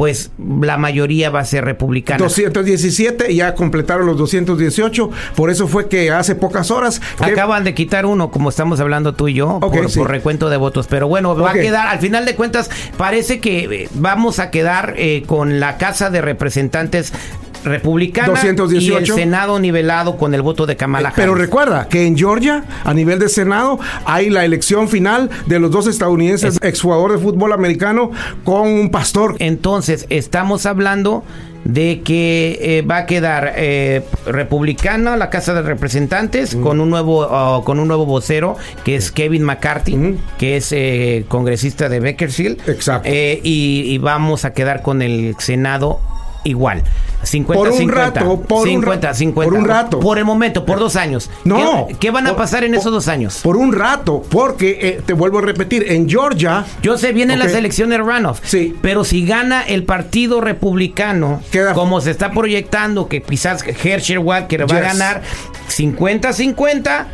pues 0.00 0.30
la 0.38 0.78
mayoría 0.78 1.28
va 1.28 1.40
a 1.40 1.44
ser 1.44 1.62
republicana. 1.62 2.16
217 2.24 3.30
y 3.32 3.36
ya 3.36 3.54
completaron 3.54 4.06
los 4.06 4.16
218. 4.16 5.10
Por 5.36 5.50
eso 5.50 5.68
fue 5.68 5.90
que 5.90 6.10
hace 6.10 6.34
pocas 6.34 6.70
horas. 6.70 7.02
que- 7.18 7.26
Acaban 7.32 7.64
de 7.64 7.74
quitar 7.74 8.06
uno, 8.06 8.30
como 8.30 8.48
estamos 8.48 8.80
hablando 8.80 9.12
tú 9.12 9.28
y 9.28 9.34
yo, 9.34 9.60
por, 9.60 9.90
sí. 9.90 9.98
por 9.98 10.10
recuento 10.10 10.48
de 10.48 10.56
votos. 10.56 10.86
Pero 10.86 11.06
bueno, 11.06 11.36
va 11.36 11.50
a 11.50 11.52
quedar, 11.52 11.88
al 11.88 11.98
final 11.98 12.24
de 12.24 12.34
cuentas, 12.34 12.70
parece 12.96 13.40
que 13.40 13.64
eh, 13.82 13.88
vamos 13.92 14.38
a 14.38 14.50
quedar 14.50 14.94
eh, 14.96 15.22
con 15.26 15.60
la 15.60 15.76
Casa 15.76 16.08
de 16.08 16.22
Representantes 16.22 17.12
republicana 17.64 18.28
218. 18.28 18.80
y 18.80 18.96
el 18.96 19.06
Senado 19.06 19.58
nivelado 19.58 20.16
con 20.16 20.34
el 20.34 20.42
voto 20.42 20.66
de 20.66 20.76
Kamala 20.76 21.12
Pero 21.14 21.32
Harris. 21.32 21.44
recuerda 21.44 21.88
que 21.88 22.06
en 22.06 22.16
Georgia, 22.16 22.64
a 22.84 22.94
nivel 22.94 23.18
de 23.18 23.28
Senado, 23.28 23.78
hay 24.04 24.30
la 24.30 24.44
elección 24.44 24.88
final 24.88 25.30
de 25.46 25.58
los 25.58 25.70
dos 25.70 25.86
estadounidenses, 25.86 26.58
exjugador 26.62 27.12
de 27.12 27.18
fútbol 27.18 27.52
americano, 27.52 28.10
con 28.44 28.66
un 28.68 28.90
pastor. 28.90 29.36
Entonces, 29.38 29.89
estamos 30.08 30.66
hablando 30.66 31.24
de 31.64 32.00
que 32.02 32.58
eh, 32.60 32.82
va 32.82 32.98
a 32.98 33.06
quedar 33.06 33.52
eh, 33.56 34.02
republicana 34.26 35.16
la 35.16 35.28
Casa 35.30 35.52
de 35.52 35.62
Representantes 35.62 36.56
con 36.56 36.80
un 36.80 36.88
nuevo 36.88 37.20
oh, 37.20 37.64
con 37.64 37.78
un 37.78 37.88
nuevo 37.88 38.06
vocero 38.06 38.56
que 38.84 38.96
es 38.96 39.10
Kevin 39.10 39.42
McCarthy 39.42 40.16
que 40.38 40.56
es 40.56 40.72
eh, 40.72 41.24
congresista 41.28 41.88
de 41.88 42.00
Bakersfield. 42.00 42.68
Exacto. 42.68 43.08
Eh, 43.12 43.40
y, 43.42 43.82
y 43.86 43.98
vamos 43.98 44.44
a 44.44 44.52
quedar 44.52 44.82
con 44.82 45.02
el 45.02 45.36
Senado 45.38 46.00
igual 46.44 46.82
50 47.22 47.58
Por 47.60 47.70
un 47.72 47.78
50 47.78 48.20
rato, 48.20 48.40
por 48.40 48.62
un 48.62 48.68
50 48.68 49.08
ra- 49.08 49.14
50 49.14 49.50
por 49.50 49.58
un 49.60 49.64
rato. 49.68 50.00
por 50.00 50.16
el 50.18 50.24
momento 50.24 50.64
por 50.64 50.78
dos 50.78 50.96
años 50.96 51.30
No. 51.44 51.86
¿qué, 51.88 51.94
qué 51.96 52.10
van 52.10 52.26
a 52.26 52.30
Por- 52.30 52.38
pasar 52.38 52.64
en 52.64 52.74
esos 52.74 52.90
dos 52.92 53.08
años? 53.08 53.40
Por 53.42 53.56
un 53.58 53.72
rato, 53.72 54.22
porque 54.30 54.78
eh, 54.80 55.02
te 55.04 55.12
vuelvo 55.12 55.38
a 55.38 55.42
repetir, 55.42 55.84
en 55.92 56.08
Georgia 56.08 56.64
Yo 56.82 56.96
sé, 56.96 57.12
vienen 57.12 57.38
Ok. 57.38 57.44
las 57.46 57.54
elecciones 57.54 57.98
runoff. 58.00 58.40
Sí. 58.42 58.74
Pero 58.80 59.04
si 59.04 59.26
gana 59.26 59.62
el 59.62 59.84
Partido 59.84 60.40
Republicano, 60.40 61.42
Queda- 61.52 61.74
como 61.74 62.00
se 62.00 62.10
está 62.10 62.30
proyectando, 62.30 63.06
que 63.08 63.20
quizás 63.22 63.62
Herschel 63.84 64.18
Walker 64.20 64.70
va 64.70 64.76
a 64.76 64.80
ganar 64.80 65.22
50-50, 65.68 67.06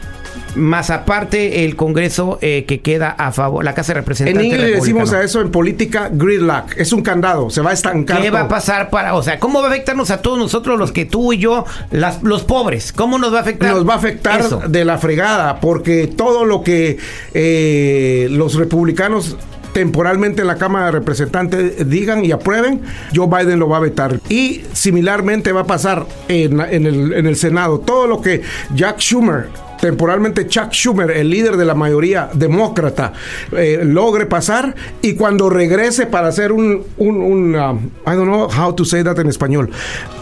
más 0.56 0.90
aparte 0.90 1.64
el 1.64 1.76
Congreso 1.76 2.38
eh, 2.42 2.64
que 2.66 2.80
queda 2.80 3.10
a 3.10 3.30
favor, 3.32 3.64
la 3.64 3.75
Casa 3.75 3.92
de 3.92 3.98
En 3.98 4.02
Representantes. 4.04 4.44
inglés 4.44 4.60
le 4.70 4.76
decimos 4.76 5.12
a 5.12 5.22
eso 5.22 5.40
en 5.40 5.50
política 5.50 6.08
gridlock. 6.12 6.76
Es 6.76 6.92
un 6.92 7.02
candado, 7.02 7.50
se 7.50 7.60
va 7.60 7.70
a 7.70 7.75
estancar. 7.75 8.20
¿Qué 8.22 8.30
va 8.30 8.40
a 8.42 8.48
pasar 8.48 8.90
para, 8.90 9.14
o 9.14 9.22
sea, 9.22 9.38
cómo 9.38 9.60
va 9.60 9.66
a 9.68 9.70
afectarnos 9.70 10.10
a 10.10 10.22
todos 10.22 10.38
nosotros, 10.38 10.78
los 10.78 10.92
que 10.92 11.04
tú 11.04 11.32
y 11.32 11.38
yo, 11.38 11.64
las- 11.90 12.22
los 12.22 12.42
pobres? 12.42 12.92
¿Cómo 12.92 13.18
nos 13.18 13.32
va 13.32 13.38
a 13.38 13.42
afectar? 13.42 13.72
Nos 13.75 13.88
va 13.88 13.94
a 13.94 13.96
afectar 13.98 14.40
Eso. 14.40 14.62
de 14.66 14.84
la 14.84 14.98
fregada, 14.98 15.60
porque 15.60 16.06
todo 16.06 16.44
lo 16.44 16.62
que 16.62 16.98
eh, 17.34 18.28
los 18.30 18.54
republicanos 18.54 19.36
temporalmente 19.72 20.40
en 20.40 20.46
la 20.48 20.56
Cámara 20.56 20.86
de 20.86 20.92
Representantes 20.92 21.90
digan 21.90 22.25
y 22.25 22.32
aprueben, 22.32 22.80
Joe 23.14 23.26
Biden 23.28 23.58
lo 23.58 23.68
va 23.68 23.76
a 23.76 23.80
vetar. 23.80 24.18
Y 24.30 24.62
similarmente 24.72 25.52
va 25.52 25.60
a 25.62 25.66
pasar 25.66 26.06
en, 26.28 26.60
en 26.62 26.86
el, 26.86 27.12
en 27.12 27.26
el 27.26 27.36
Senado. 27.36 27.80
Todo 27.80 28.06
lo 28.06 28.22
que 28.22 28.40
Jack 28.75 29.00
Schumer 29.00 29.48
temporalmente 29.80 30.47
Chuck 30.47 30.71
Schumer, 30.73 31.11
el 31.11 31.30
líder 31.30 31.56
de 31.56 31.64
la 31.64 31.75
mayoría 31.75 32.28
demócrata, 32.33 33.12
eh, 33.52 33.80
logre 33.85 34.26
pasar 34.26 34.75
y 35.02 35.14
cuando 35.14 35.50
regrese 35.50 36.06
para 36.06 36.28
hacer 36.28 36.52
un, 36.52 36.83
un, 36.97 37.16
un, 37.21 37.54
um, 37.54 37.78
I 38.06 38.16
don't 38.16 38.25
know 38.26 38.49
how 38.49 38.75
to 38.75 38.85
say 38.85 39.02
that 39.04 39.18
en 39.18 39.28
español, 39.28 39.71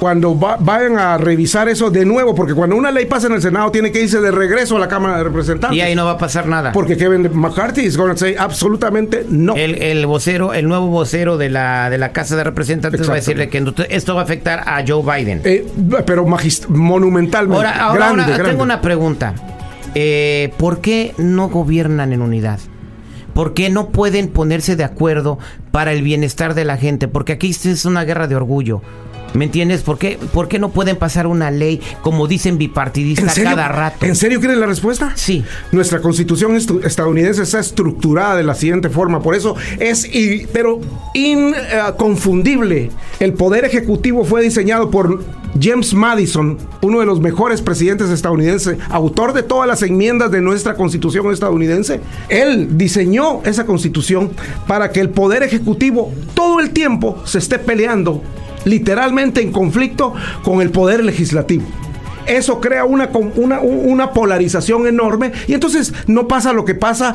cuando 0.01 0.39
va- 0.39 0.57
vayan 0.61 0.99
a 0.99 1.19
revisar 1.19 1.69
eso 1.69 1.91
de 1.91 2.05
nuevo, 2.05 2.35
porque 2.35 2.55
cuando 2.55 2.77
una 2.77 2.91
ley 2.91 3.07
pasa 3.07 3.27
en 3.27 3.35
el 3.35 3.43
Senado 3.43 3.71
tiene 3.71 3.91
que 3.93 4.01
irse 4.03 4.21
de 4.21 4.31
regreso 4.31 4.77
a 4.77 4.81
la 4.81 4.89
Cámara 4.89 5.19
de 5.19 5.25
Representantes. 5.25 5.77
Y 5.77 5.81
ahí 5.81 5.95
no 5.95 6.05
va 6.05 6.13
a 6.13 6.19
pasar 6.19 6.47
nada. 6.47 6.73
Porque 6.73 6.97
Kevin 6.97 7.31
McCarthy 7.35 7.83
is 7.83 7.97
going 7.97 8.11
to 8.11 8.17
say 8.17 8.35
absolutamente 8.39 9.25
no. 9.29 9.55
El, 9.57 9.81
el 9.83 10.07
vocero, 10.07 10.55
el 10.55 10.69
nuevo 10.69 10.89
vocero 10.89 11.37
de 11.39 11.51
la, 11.51 11.91
de 11.91 11.99
la 11.99 12.13
Casa 12.13 12.37
de 12.37 12.45
Representantes 12.45 13.09
va 13.09 13.13
a 13.13 13.17
decirle 13.17 13.49
que 13.49 13.65
esto 13.89 14.15
va 14.15 14.23
a 14.23 14.25
afectar 14.25 14.61
a 14.67 14.83
Joe 14.87 15.03
Biden. 15.03 15.41
Eh, 15.45 15.67
pero 16.07 16.25
monumentalmente. 16.69 17.57
Ahora, 17.57 17.71
ahora, 17.85 17.97
grande, 18.07 18.23
ahora 18.23 18.35
grande. 18.37 18.51
tengo 18.53 18.63
una 18.63 18.81
pregunta. 18.81 19.35
Eh, 19.95 20.53
¿Por 20.59 20.81
qué 20.81 21.15
no 21.19 21.49
gobiernan 21.49 22.13
en 22.13 22.23
unidad? 22.23 22.59
¿Por 23.33 23.55
qué 23.55 23.71
no 23.71 23.89
pueden 23.89 24.29
ponerse 24.29 24.77
de 24.77 24.85
acuerdo 24.85 25.39
para 25.73 25.93
el 25.93 26.03
bienestar 26.03 26.55
de 26.55 26.65
la 26.65 26.77
gente? 26.77 27.09
Porque 27.09 27.33
aquí 27.33 27.51
es 27.51 27.85
una 27.85 28.05
guerra 28.05 28.29
de 28.29 28.37
orgullo. 28.37 28.81
¿Me 29.35 29.47
entiendes? 29.47 29.83
¿Por 29.83 29.99
qué, 29.99 30.19
por 30.33 30.47
qué 30.47 30.61
no 30.61 30.71
pueden 30.71 30.97
pasar 30.97 31.27
una 31.27 31.51
ley, 31.51 31.81
como 32.03 32.29
dicen, 32.29 32.57
bipartidista 32.57 33.33
cada 33.43 33.67
rato? 33.67 34.07
¿En 34.07 34.15
serio 34.15 34.39
quieren 34.39 34.61
la 34.61 34.67
respuesta? 34.67 35.13
Sí. 35.17 35.45
Nuestra 35.73 36.01
constitución 36.01 36.57
estadounidense 36.57 37.43
está 37.43 37.59
estructurada 37.59 38.37
de 38.37 38.45
la 38.45 38.55
siguiente 38.55 38.89
forma. 38.89 39.21
Por 39.21 39.35
eso 39.35 39.57
es, 39.81 40.09
pero 40.53 40.81
inconfundible. 41.15 42.93
El 43.19 43.33
poder 43.33 43.65
ejecutivo 43.65 44.25
fue 44.25 44.41
diseñado 44.41 44.91
por 44.91 45.25
James 45.61 45.95
Madison, 45.95 46.59
uno 46.83 47.01
de 47.01 47.07
los 47.07 47.21
mejores 47.21 47.61
presidentes 47.61 48.11
estadounidenses, 48.11 48.79
autor 48.89 49.33
de 49.33 49.43
todas 49.43 49.69
las 49.69 49.83
enmiendas 49.83 50.31
de 50.31 50.41
nuestra 50.41 50.75
constitución 50.75 51.33
estadounidense. 51.33 52.01
Él 52.29 52.77
diseñó 52.77 53.43
esa 53.45 53.67
constitución 53.67 54.31
para 54.67 54.91
que 54.91 55.01
el 55.01 55.11
poder 55.11 55.43
ejecutivo 55.43 56.13
todo 56.35 56.61
el 56.61 56.71
tiempo 56.71 57.21
se 57.25 57.39
esté 57.39 57.59
peleando 57.59 58.23
literalmente 58.65 59.41
en 59.43 59.53
conflicto 59.53 60.15
con 60.43 60.61
el 60.61 60.71
poder 60.71 61.05
legislativo. 61.05 61.65
Eso 62.27 62.61
crea 62.61 62.85
una, 62.87 63.11
una, 63.37 63.61
una 63.61 64.13
polarización 64.13 64.87
enorme 64.87 65.33
y 65.47 65.53
entonces 65.55 65.93
no 66.07 66.27
pasa 66.27 66.53
lo 66.55 66.65
que 66.65 66.75
pasa 66.75 67.15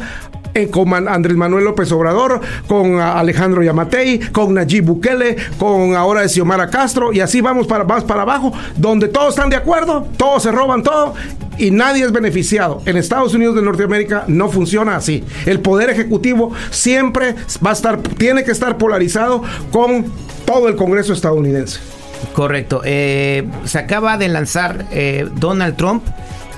en- 0.53 0.70
con 0.70 0.94
Andrés 1.08 1.36
Manuel 1.36 1.63
López 1.65 1.91
Obrador, 1.91 2.41
con 2.68 3.00
ah, 3.00 3.20
Alejandro 3.20 3.63
Yamatei, 3.63 4.20
con 4.32 4.53
Nayib 4.53 4.86
Bukele, 4.86 5.36
con 5.58 5.96
ahora 5.96 6.27
Xiomara 6.29 6.70
Castro 6.70 7.12
y 7.12 7.22
así 7.22 7.41
vamos 7.41 7.65
para, 7.65 7.88
para 7.88 8.22
abajo, 8.22 8.53
donde 8.77 9.08
todos 9.08 9.29
están 9.29 9.50
de 9.50 9.56
acuerdo, 9.56 10.08
todos 10.15 10.44
se 10.44 10.51
roban 10.51 10.84
todo 10.84 11.15
y 11.60 11.72
nadie 11.72 12.06
es 12.06 12.12
beneficiado. 12.12 12.82
En 12.86 12.98
Estados 12.98 13.34
Unidos 13.34 13.56
de 13.56 13.62
Norteamérica 13.62 14.24
no 14.28 14.50
funciona 14.50 14.96
así. 14.96 15.24
El 15.46 15.60
poder 15.60 15.89
ejecutivo 15.89 16.51
siempre 16.72 17.36
va 17.66 17.72
a 17.72 17.74
estar, 17.74 18.01
tiene 18.01 18.44
que 18.44 18.51
estar 18.51 18.78
polarizado 18.78 19.44
con 19.72 20.06
todo 20.46 20.68
el 20.68 20.75
Congreso 20.75 21.13
estadounidense. 21.13 21.80
Correcto. 22.34 22.82
Eh, 22.84 23.48
se 23.66 23.78
acaba 23.78 24.18
de 24.18 24.30
lanzar 24.30 24.86
eh, 24.92 25.28
Donald 25.36 25.75
Trump 25.75 26.04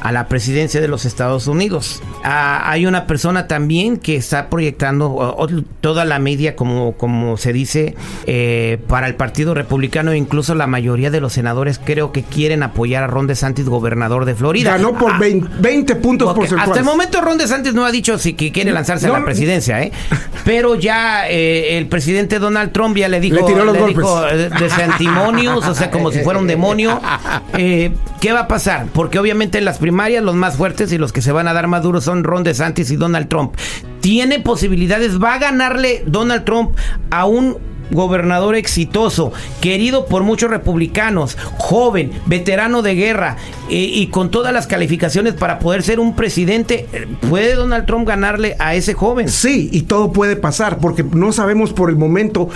a 0.01 0.11
la 0.11 0.27
presidencia 0.27 0.81
de 0.81 0.87
los 0.87 1.05
Estados 1.05 1.47
Unidos. 1.47 2.01
Ah, 2.23 2.69
hay 2.69 2.85
una 2.85 3.05
persona 3.07 3.47
también 3.47 3.97
que 3.97 4.15
está 4.15 4.49
proyectando 4.49 5.37
toda 5.79 6.05
la 6.05 6.19
media, 6.19 6.55
como, 6.55 6.93
como 6.93 7.37
se 7.37 7.53
dice, 7.53 7.95
eh, 8.25 8.79
para 8.87 9.07
el 9.07 9.15
Partido 9.15 9.53
Republicano. 9.53 10.13
Incluso 10.13 10.55
la 10.55 10.67
mayoría 10.67 11.11
de 11.11 11.21
los 11.21 11.33
senadores 11.33 11.79
creo 11.83 12.11
que 12.11 12.23
quieren 12.23 12.63
apoyar 12.63 13.03
a 13.03 13.07
Ron 13.07 13.27
DeSantis, 13.27 13.65
gobernador 13.69 14.25
de 14.25 14.35
Florida. 14.35 14.71
Ganó 14.71 14.97
por 14.97 15.11
Ah, 15.13 15.17
20, 15.19 15.47
20 15.59 15.95
puntos 15.95 16.33
porcentuales. 16.33 16.67
hasta 16.69 16.79
el 16.79 16.85
momento 16.85 17.21
Ron 17.21 17.37
DeSantis 17.37 17.73
no 17.73 17.85
ha 17.85 17.91
dicho 17.91 18.17
si 18.17 18.33
que 18.33 18.51
quiere 18.51 18.71
lanzarse 18.71 19.07
No, 19.07 19.15
a 19.15 19.19
la 19.19 19.25
presidencia, 19.25 19.81
¿eh? 19.83 19.91
Pero 20.45 20.75
ya 20.75 21.29
eh, 21.29 21.77
el 21.77 21.87
presidente 21.87 22.39
Donald 22.39 22.71
Trump 22.71 22.97
ya 22.97 23.07
le 23.07 23.19
dijo, 23.19 23.35
Le 23.35 23.43
tiró 23.43 23.65
los 23.65 23.77
golpes. 23.77 23.97
dijo, 23.97 24.27
eh, 24.27 24.49
de 24.49 24.69
santimonios, 24.69 25.67
o 25.67 25.75
sea, 25.75 25.91
como 25.91 26.11
si 26.11 26.19
fuera 26.19 26.39
un 26.39 26.47
demonio. 26.47 26.99
Eh, 27.57 27.91
¿Qué 28.21 28.31
va 28.33 28.41
a 28.41 28.47
pasar? 28.47 28.85
Porque 28.93 29.19
obviamente 29.19 29.57
en 29.57 29.65
las 29.65 29.77
primarias 29.91 30.23
los 30.23 30.35
más 30.35 30.55
fuertes 30.55 30.93
y 30.93 30.97
los 30.97 31.11
que 31.11 31.21
se 31.21 31.33
van 31.33 31.49
a 31.49 31.53
dar 31.53 31.67
más 31.67 31.83
duros 31.83 32.05
son 32.05 32.23
Ron 32.23 32.45
DeSantis 32.45 32.91
y 32.91 32.95
Donald 32.95 33.27
Trump. 33.27 33.55
Tiene 33.99 34.39
posibilidades, 34.39 35.21
va 35.21 35.33
a 35.33 35.37
ganarle 35.37 36.03
Donald 36.07 36.45
Trump 36.45 36.77
a 37.09 37.25
un 37.25 37.57
gobernador 37.91 38.55
exitoso, 38.55 39.33
querido 39.59 40.05
por 40.05 40.23
muchos 40.23 40.49
republicanos, 40.49 41.37
joven, 41.57 42.09
veterano 42.25 42.81
de 42.83 42.95
guerra 42.95 43.35
eh, 43.69 43.75
y 43.75 44.07
con 44.07 44.31
todas 44.31 44.53
las 44.53 44.65
calificaciones 44.65 45.33
para 45.33 45.59
poder 45.59 45.83
ser 45.83 45.99
un 45.99 46.15
presidente. 46.15 46.87
Eh, 46.93 47.07
¿Puede 47.29 47.55
Donald 47.55 47.85
Trump 47.85 48.07
ganarle 48.07 48.55
a 48.59 48.75
ese 48.75 48.93
joven? 48.93 49.27
Sí, 49.27 49.69
y 49.73 49.81
todo 49.81 50.13
puede 50.13 50.37
pasar 50.37 50.77
porque 50.77 51.03
no 51.03 51.33
sabemos 51.33 51.73
por 51.73 51.89
el 51.89 51.97
momento 51.97 52.47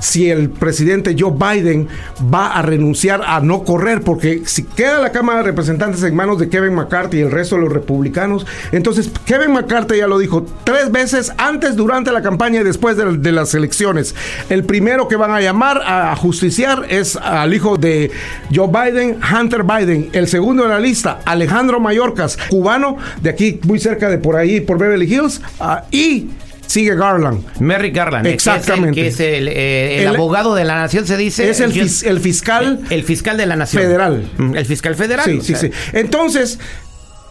si 0.00 0.30
el 0.30 0.50
presidente 0.50 1.16
Joe 1.18 1.32
Biden 1.32 1.88
va 2.32 2.52
a 2.52 2.62
renunciar 2.62 3.22
a 3.26 3.40
no 3.40 3.64
correr, 3.64 4.02
porque 4.02 4.42
si 4.44 4.64
queda 4.64 4.98
la 4.98 5.12
Cámara 5.12 5.38
de 5.38 5.44
Representantes 5.44 6.02
en 6.02 6.14
manos 6.14 6.38
de 6.38 6.48
Kevin 6.48 6.74
McCarthy 6.74 7.18
y 7.18 7.20
el 7.20 7.30
resto 7.30 7.56
de 7.56 7.62
los 7.62 7.72
republicanos, 7.72 8.46
entonces 8.72 9.10
Kevin 9.24 9.52
McCarthy 9.52 9.98
ya 9.98 10.06
lo 10.06 10.18
dijo 10.18 10.46
tres 10.64 10.90
veces 10.90 11.32
antes, 11.38 11.76
durante 11.76 12.12
la 12.12 12.22
campaña 12.22 12.60
y 12.60 12.64
después 12.64 12.96
de, 12.96 13.32
las 13.32 13.54
elecciones. 13.54 14.14
El 14.48 14.64
primero 14.64 15.06
que 15.06 15.16
van 15.16 15.30
a 15.30 15.40
llamar 15.40 15.82
a 15.84 16.16
justiciar 16.16 16.86
es 16.88 17.16
al 17.16 17.52
hijo 17.52 17.76
de 17.76 18.10
Joe 18.54 18.68
Biden, 18.68 19.18
Hunter 19.22 19.64
Biden. 19.64 20.10
El 20.12 20.28
segundo 20.28 20.64
en 20.64 20.70
la 20.70 20.80
lista, 20.80 21.20
Alejandro 21.24 21.80
Mayorkas, 21.80 22.38
cubano, 22.48 22.96
de 23.20 23.30
aquí 23.30 23.60
muy 23.64 23.78
cerca 23.78 24.08
de 24.08 24.18
por 24.18 24.36
ahí, 24.36 24.60
por 24.60 24.78
Beverly 24.78 25.12
Hills, 25.12 25.40
ah, 25.60 25.84
y 25.90 26.28
sigue 26.68 26.94
Garland. 26.94 27.42
Merrick 27.60 27.96
Garland, 27.96 28.24
eh, 28.26 28.30
que 28.30 28.36
es 28.36 28.46
el- 28.46 28.54
Exactamente. 28.54 29.00
que 29.00 29.08
es 29.08 29.18
el, 29.18 29.48
eh, 29.48 29.96
el 30.02 30.02
El- 30.02 30.14
abogado 30.14 30.54
de 30.54 30.64
la 30.64 30.76
nación, 30.76 31.04
se 31.06 31.16
dice. 31.16 31.50
Es 31.50 31.58
el, 31.58 31.72
fis- 31.72 32.20
fiscal. 32.20 32.80
el 32.90 33.02
fiscal 33.02 33.36
de 33.36 33.46
la 33.46 33.56
nación. 33.56 33.82
Federal. 33.82 34.30
Mm, 34.38 34.54
El 34.56 34.64
fiscal 34.66 34.94
federal. 34.94 35.24
Sí, 35.24 35.40
sí, 35.40 35.54
sea, 35.54 35.58
sí. 35.58 35.70
Entonces, 35.94 36.60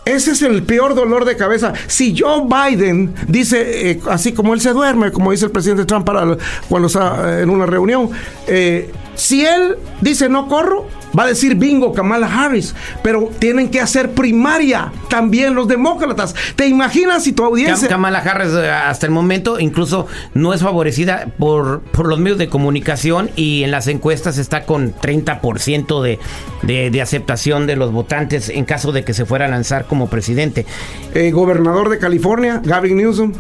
ese 0.06 0.32
es 0.32 0.42
el 0.42 0.64
peor 0.64 0.96
dolor 0.96 1.26
de 1.26 1.36
cabeza. 1.38 1.74
Si 1.88 2.16
Joe 2.18 2.44
Biden 2.48 3.14
dice, 3.28 3.92
eh, 3.92 4.00
así 4.10 4.32
como 4.34 4.54
él 4.54 4.62
se 4.62 4.72
duerme, 4.74 5.12
como 5.12 5.32
dice 5.32 5.46
el 5.46 5.52
presidente 5.52 5.86
Trump 5.86 6.06
para, 6.06 6.38
cuando 6.70 6.88
está 6.88 7.40
eh, 7.40 7.44
en 7.44 7.50
una 7.50 7.66
reunión, 7.66 8.10
eh, 8.48 8.90
si 9.18 9.46
él 9.46 9.76
dice 10.00 10.30
no 10.30 10.48
corro, 10.48 10.88
va 11.18 11.24
a 11.24 11.28
decir 11.28 11.56
bingo 11.56 11.92
Kamala 11.94 12.28
Harris, 12.28 12.74
pero 13.04 13.30
tienen 13.40 13.70
que 13.70 13.82
hacer 13.82 14.12
primaria 14.12 14.92
también 15.10 15.56
los 15.56 15.68
demócratas. 15.68 16.34
¿Te 16.56 16.68
imaginas 16.68 17.24
si 17.24 17.34
tu 17.34 17.44
audiencia... 17.44 17.88
Kamala 17.90 18.20
Harris 18.20 18.54
eh, 18.54 18.70
hasta 18.70 19.06
el 19.06 19.12
momento 19.12 19.60
incluso 19.60 20.08
no 20.34 20.54
es 20.54 20.62
favorecida 20.62 21.28
por, 21.38 21.82
por 21.82 22.08
los 22.08 22.20
medios 22.20 22.38
de 22.38 22.48
comunicación 22.48 23.30
y 23.36 23.64
en 23.64 23.72
las 23.72 23.88
encuestas 23.88 24.38
está 24.38 24.66
con 24.66 24.94
30% 24.94 26.02
de, 26.02 26.20
de, 26.62 26.90
de 26.92 27.02
aceptación 27.02 27.68
de 27.68 27.76
los 27.76 27.92
votantes 27.92 28.50
en 28.50 28.66
caso 28.66 28.92
de 28.92 29.04
que 29.04 29.14
se 29.14 29.26
fuera 29.26 29.46
a 29.46 29.48
lanzar 29.50 29.86
como 29.88 30.10
presidente. 30.10 30.66
eh, 31.14 31.32
gobernador 31.32 31.90
de 31.90 31.98
California, 31.98 32.62
Gavin 32.64 32.98
Newsom. 32.98 33.34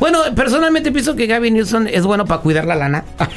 Bueno, 0.00 0.18
personalmente 0.34 0.90
pienso 0.90 1.14
que 1.14 1.26
Gavin 1.26 1.54
Newsom 1.54 1.86
es 1.86 2.04
bueno 2.04 2.24
para 2.24 2.40
cuidar 2.40 2.64
la 2.64 2.74
lana. 2.74 3.04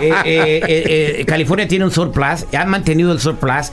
Eh, 0.00 0.12
eh, 0.24 0.62
eh, 0.66 1.16
eh, 1.20 1.24
California 1.26 1.66
tiene 1.68 1.84
un 1.84 1.90
surplus, 1.90 2.46
ha 2.56 2.64
mantenido 2.64 3.12
el 3.12 3.20
surplus. 3.20 3.70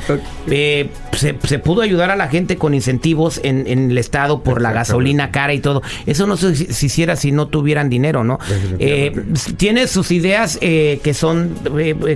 Eh, 0.49 0.89
se, 1.13 1.37
se 1.43 1.59
pudo 1.59 1.81
ayudar 1.81 2.09
a 2.11 2.15
la 2.15 2.27
gente 2.27 2.57
con 2.57 2.73
incentivos 2.73 3.39
en, 3.43 3.65
en 3.67 3.91
el 3.91 3.97
estado 3.97 4.41
por 4.41 4.61
la 4.61 4.71
gasolina 4.73 5.31
cara 5.31 5.53
y 5.53 5.59
todo. 5.59 5.81
Eso 6.05 6.27
no 6.27 6.35
se, 6.37 6.55
se 6.55 6.85
hiciera 6.85 7.15
si 7.15 7.31
no 7.31 7.47
tuvieran 7.47 7.89
dinero, 7.89 8.23
¿no? 8.23 8.39
Eh, 8.79 9.13
tiene 9.57 9.87
sus 9.87 10.11
ideas 10.11 10.57
eh, 10.61 10.99
que 11.03 11.13
son, 11.13 11.55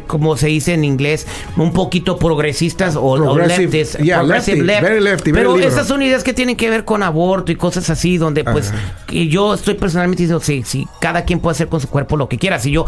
como 0.07 0.35
se 0.37 0.47
dice 0.47 0.73
en 0.73 0.83
inglés, 0.83 1.25
un 1.55 1.71
poquito 1.71 2.17
progresistas 2.17 2.95
o, 2.95 3.01
o 3.03 3.17
yeah, 3.17 4.19
progressive 4.19 4.57
lefty, 4.57 4.61
left. 4.61 4.81
very 4.81 5.01
lefty, 5.01 5.31
very 5.31 5.43
Pero 5.45 5.55
liberal. 5.55 5.73
esas 5.73 5.87
son 5.87 6.01
ideas 6.01 6.23
que 6.23 6.33
tienen 6.33 6.55
que 6.57 6.69
ver 6.69 6.83
con 6.83 7.03
aborto 7.03 7.51
y 7.51 7.55
cosas 7.55 7.89
así, 7.89 8.17
donde 8.17 8.43
pues 8.43 8.73
yo 9.09 9.53
estoy 9.53 9.75
personalmente 9.75 10.18
diciendo, 10.23 10.43
si, 10.43 10.63
si 10.63 10.87
cada 10.99 11.23
quien 11.25 11.39
puede 11.39 11.53
hacer 11.53 11.67
con 11.69 11.79
su 11.81 11.87
cuerpo 11.89 12.17
lo 12.17 12.27
que 12.29 12.37
quiera, 12.37 12.59
si 12.59 12.71
yo 12.71 12.85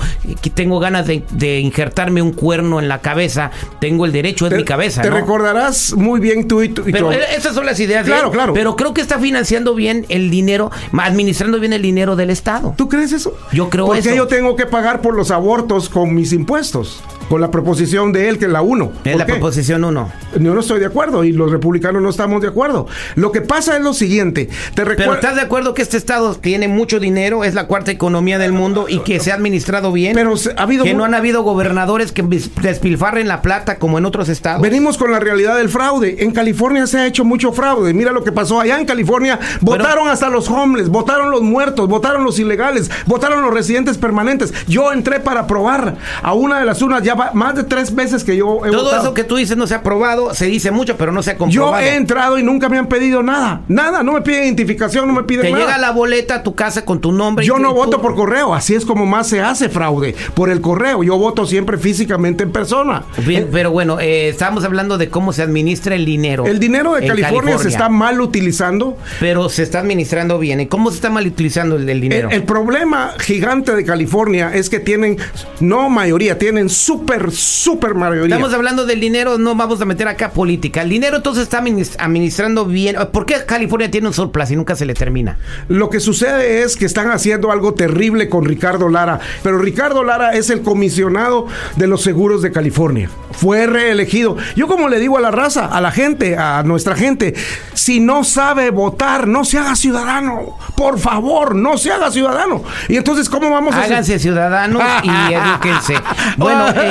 tengo 0.54 0.80
ganas 0.80 1.08
de, 1.08 1.24
de 1.32 1.60
injertarme 1.60 2.22
un 2.22 2.32
cuerno 2.34 2.80
en 2.80 2.88
la 2.88 3.02
cabeza, 3.02 3.52
tengo 3.80 4.06
el 4.06 4.12
derecho, 4.12 4.46
es 4.48 4.52
Te, 4.52 4.58
mi 4.58 4.64
cabeza, 4.66 5.02
te 5.02 5.10
¿no? 5.10 5.16
recordarás 5.16 5.94
muy 5.96 6.20
bien 6.20 6.48
tú 6.48 6.62
y 6.62 6.70
tu... 6.70 6.88
y 6.88 6.92
Pero 6.92 7.12
eh, 7.12 7.20
esas 7.38 7.54
son 7.56 7.66
las 7.66 7.80
ideas. 7.80 8.06
de 8.06 8.12
Claro, 8.12 8.28
él. 8.28 8.34
claro. 8.34 8.54
Pero 8.54 8.76
creo 8.76 8.94
que 8.94 9.02
está 9.02 9.20
financiando 9.20 9.76
bien 9.76 10.06
el 10.10 10.30
dinero, 10.30 10.72
administrando 10.98 11.60
bien 11.60 11.74
el 11.74 11.82
dinero 11.82 12.16
del 12.16 12.30
Estado. 12.30 12.74
¿Tú 12.78 12.88
crees 12.90 13.12
eso? 13.12 13.34
Yo 13.52 13.70
creo 13.70 13.86
Porque 13.86 14.00
eso. 14.02 14.14
yo 14.16 14.28
tengo 14.28 14.56
que 14.56 14.66
pagar 14.66 15.02
por 15.02 15.16
los 15.16 15.32
abortos 15.32 15.90
con 15.90 16.14
mis 16.14 16.34
impuestos. 16.34 17.02
Con 17.32 17.40
la 17.40 17.50
proposición 17.50 18.12
de 18.12 18.28
él, 18.28 18.38
que 18.38 18.44
es 18.44 18.52
la 18.52 18.62
1. 18.62 18.92
Es 19.06 19.16
la 19.16 19.26
proposición 19.26 19.86
1. 19.86 20.12
Yo 20.38 20.54
no 20.54 20.60
estoy 20.60 20.82
de 20.82 20.88
acuerdo 20.88 21.24
y 21.24 21.32
los 21.32 21.50
republicanos 21.50 22.02
no 22.02 22.10
estamos 22.10 22.42
de 22.42 22.50
acuerdo. 22.50 22.88
Lo 23.16 23.32
que 23.32 23.40
pasa 23.40 23.78
es 23.78 23.82
lo 23.82 23.94
siguiente. 23.94 24.50
Te 24.76 24.86
Pero. 24.86 25.14
¿estás 25.14 25.36
de 25.36 25.42
acuerdo 25.42 25.74
que 25.74 25.82
este 25.82 25.96
estado 25.96 26.36
tiene 26.36 26.68
mucho 26.68 27.00
dinero, 27.00 27.46
es 27.46 27.54
la 27.54 27.68
cuarta 27.68 27.90
economía 27.90 28.38
del 28.38 28.52
mundo 28.52 28.88
y 28.90 29.00
que 29.00 29.22
se 29.22 29.32
ha 29.32 29.36
administrado 29.36 29.94
bien? 29.94 30.14
Pero 30.14 30.34
ha 30.58 30.62
habido 30.62 30.84
que 30.84 30.94
no 30.94 31.06
han 31.06 31.14
habido 31.14 31.42
gobernadores 31.44 32.12
que 32.12 32.22
despilfarren 32.22 33.30
la 33.30 33.42
plata 33.42 33.78
como 33.78 33.98
en 33.98 34.04
otros 34.04 34.28
estados. 34.28 34.62
Venimos 34.62 34.98
con 34.98 35.14
la 35.14 35.22
realidad 35.22 35.56
del 35.56 35.70
fraude. 35.70 36.26
En 36.26 36.32
California 36.32 36.86
se 36.86 36.98
ha 36.98 37.08
hecho 37.08 37.24
mucho 37.24 37.54
fraude. 37.54 37.94
Mira 37.94 38.12
lo 38.12 38.26
que 38.26 38.34
pasó 38.34 38.60
allá 38.60 38.78
en 38.78 38.86
California. 38.86 39.40
Votaron 39.62 40.10
hasta 40.10 40.30
los 40.30 40.50
homeless, 40.50 40.90
votaron 40.90 41.32
los 41.32 41.44
muertos, 41.44 41.88
votaron 41.88 42.26
los 42.26 42.40
ilegales, 42.40 42.92
votaron 43.06 43.42
los 43.42 43.54
residentes 43.54 43.98
permanentes. 43.98 44.54
Yo 44.68 44.92
entré 44.92 45.22
para 45.22 45.48
probar 45.48 45.96
a 46.22 46.34
una 46.34 46.60
de 46.60 46.66
las 46.66 46.82
urnas 46.82 47.04
ya 47.04 47.21
más 47.34 47.56
de 47.56 47.64
tres 47.64 47.94
veces 47.96 48.24
que 48.24 48.36
yo 48.36 48.66
he 48.66 48.72
Todo 48.72 48.84
votado. 48.86 49.02
eso 49.04 49.14
que 49.14 49.24
tú 49.24 49.36
dices 49.36 49.58
no 49.58 49.68
se 49.68 49.76
ha 49.76 49.84
probado, 49.84 50.34
se 50.34 50.46
dice 50.48 50.72
mucho, 50.72 50.98
pero 50.98 51.12
no 51.12 51.22
se 51.24 51.32
ha 51.32 51.34
Yo 51.34 51.40
comprobado. 51.40 51.80
he 51.80 51.96
entrado 51.96 52.38
y 52.40 52.44
nunca 52.44 52.70
me 52.70 52.78
han 52.78 52.88
pedido 52.88 53.24
nada. 53.24 53.62
Nada, 53.68 54.04
no 54.04 54.14
me 54.14 54.22
piden 54.22 54.44
identificación, 54.46 55.08
no 55.08 55.14
me 55.14 55.24
piden 55.24 55.46
Te 55.46 55.52
nada. 55.52 55.66
llega 55.66 55.78
la 55.78 55.92
boleta 55.92 56.36
a 56.36 56.44
tu 56.44 56.56
casa 56.56 56.86
con 56.86 57.00
tu 57.02 57.12
nombre. 57.12 57.46
Yo 57.46 57.60
no 57.60 57.70
tú- 57.70 57.76
voto 57.76 58.02
por 58.02 58.16
correo, 58.16 58.54
así 58.54 58.76
es 58.76 58.86
como 58.86 59.06
más 59.06 59.28
se 59.28 59.42
hace 59.42 59.70
fraude, 59.70 60.16
por 60.34 60.50
el 60.50 60.62
correo. 60.62 61.04
Yo 61.04 61.18
voto 61.18 61.46
siempre 61.46 61.78
físicamente 61.78 62.44
en 62.44 62.52
persona. 62.52 63.04
Bien, 63.26 63.50
pero 63.52 63.72
bueno, 63.72 64.00
eh, 64.00 64.30
estamos 64.30 64.64
hablando 64.64 64.98
de 64.98 65.10
cómo 65.10 65.34
se 65.34 65.42
administra 65.44 65.96
el 65.96 66.06
dinero. 66.06 66.46
El 66.46 66.60
dinero 66.60 66.94
de 66.94 67.08
California, 67.08 67.58
se 67.58 67.68
está 67.70 67.90
mal 67.90 68.22
utilizando. 68.22 68.98
Pero 69.20 69.50
se 69.50 69.64
está 69.64 69.80
administrando 69.80 70.40
bien. 70.40 70.62
¿Y 70.62 70.68
cómo 70.68 70.90
se 70.90 70.96
está 70.96 71.10
mal 71.10 71.28
utilizando 71.28 71.76
el, 71.76 71.86
del 71.86 72.00
dinero? 72.02 72.30
El, 72.30 72.38
el 72.38 72.44
problema 72.44 73.14
gigante 73.20 73.76
de 73.76 73.84
California 73.84 74.52
es 74.54 74.70
que 74.70 74.80
tienen, 74.80 75.18
no 75.60 75.90
mayoría, 75.90 76.38
tienen 76.38 76.70
súper, 76.70 77.11
súper 77.32 77.96
mayoría. 77.96 78.36
Estamos 78.36 78.54
hablando 78.54 78.86
del 78.86 79.00
dinero, 79.00 79.38
no 79.38 79.56
vamos 79.56 79.82
a 79.82 79.86
meter 79.86 80.08
acá 80.08 80.32
política. 80.32 80.82
El 80.82 80.90
dinero 80.90 81.18
entonces 81.18 81.44
está 81.44 81.62
adminis- 81.62 81.96
administrando 82.00 82.66
bien. 82.66 82.96
¿Por 83.12 83.26
qué 83.26 83.46
California 83.46 83.90
tiene 83.92 84.08
un 84.08 84.14
surplus 84.14 84.52
y 84.52 84.56
nunca 84.56 84.76
se 84.76 84.86
le 84.86 84.94
termina? 84.94 85.38
Lo 85.68 85.90
que 85.90 86.00
sucede 86.00 86.64
es 86.64 86.76
que 86.76 86.86
están 86.86 87.12
haciendo 87.12 87.52
algo 87.52 87.74
terrible 87.74 88.30
con 88.30 88.46
Ricardo 88.46 88.90
Lara, 88.90 89.20
pero 89.44 89.58
Ricardo 89.60 90.04
Lara 90.04 90.34
es 90.34 90.50
el 90.50 90.62
comisionado 90.62 91.48
de 91.76 91.88
los 91.88 92.02
seguros 92.02 92.42
de 92.42 92.52
California. 92.52 93.10
Fue 93.32 93.66
reelegido. 93.68 94.38
Yo 94.56 94.68
como 94.68 94.88
le 94.90 95.00
digo 95.00 95.18
a 95.18 95.22
la 95.22 95.32
raza, 95.32 95.66
a 95.66 95.82
la 95.82 95.92
gente, 95.92 96.38
a 96.38 96.64
nuestra 96.64 96.96
gente, 96.96 97.34
si 97.74 98.00
no 98.00 98.24
sabe 98.24 98.70
votar, 98.70 99.28
no 99.28 99.46
se 99.46 99.58
haga 99.58 99.76
ciudadano. 99.76 100.58
Por 100.76 101.00
favor, 101.00 101.56
no 101.56 101.78
se 101.78 101.92
haga 101.92 102.12
ciudadano. 102.12 102.64
Y 102.90 102.98
entonces, 102.98 103.30
¿cómo 103.30 103.50
vamos 103.50 103.74
a 103.74 103.80
hacer? 103.80 103.94
Háganse 103.94 104.20
ciudadanos 104.20 104.82
y 105.04 105.10
edúquense. 105.34 105.96
Bueno, 106.38 106.68
eh, 106.70 106.91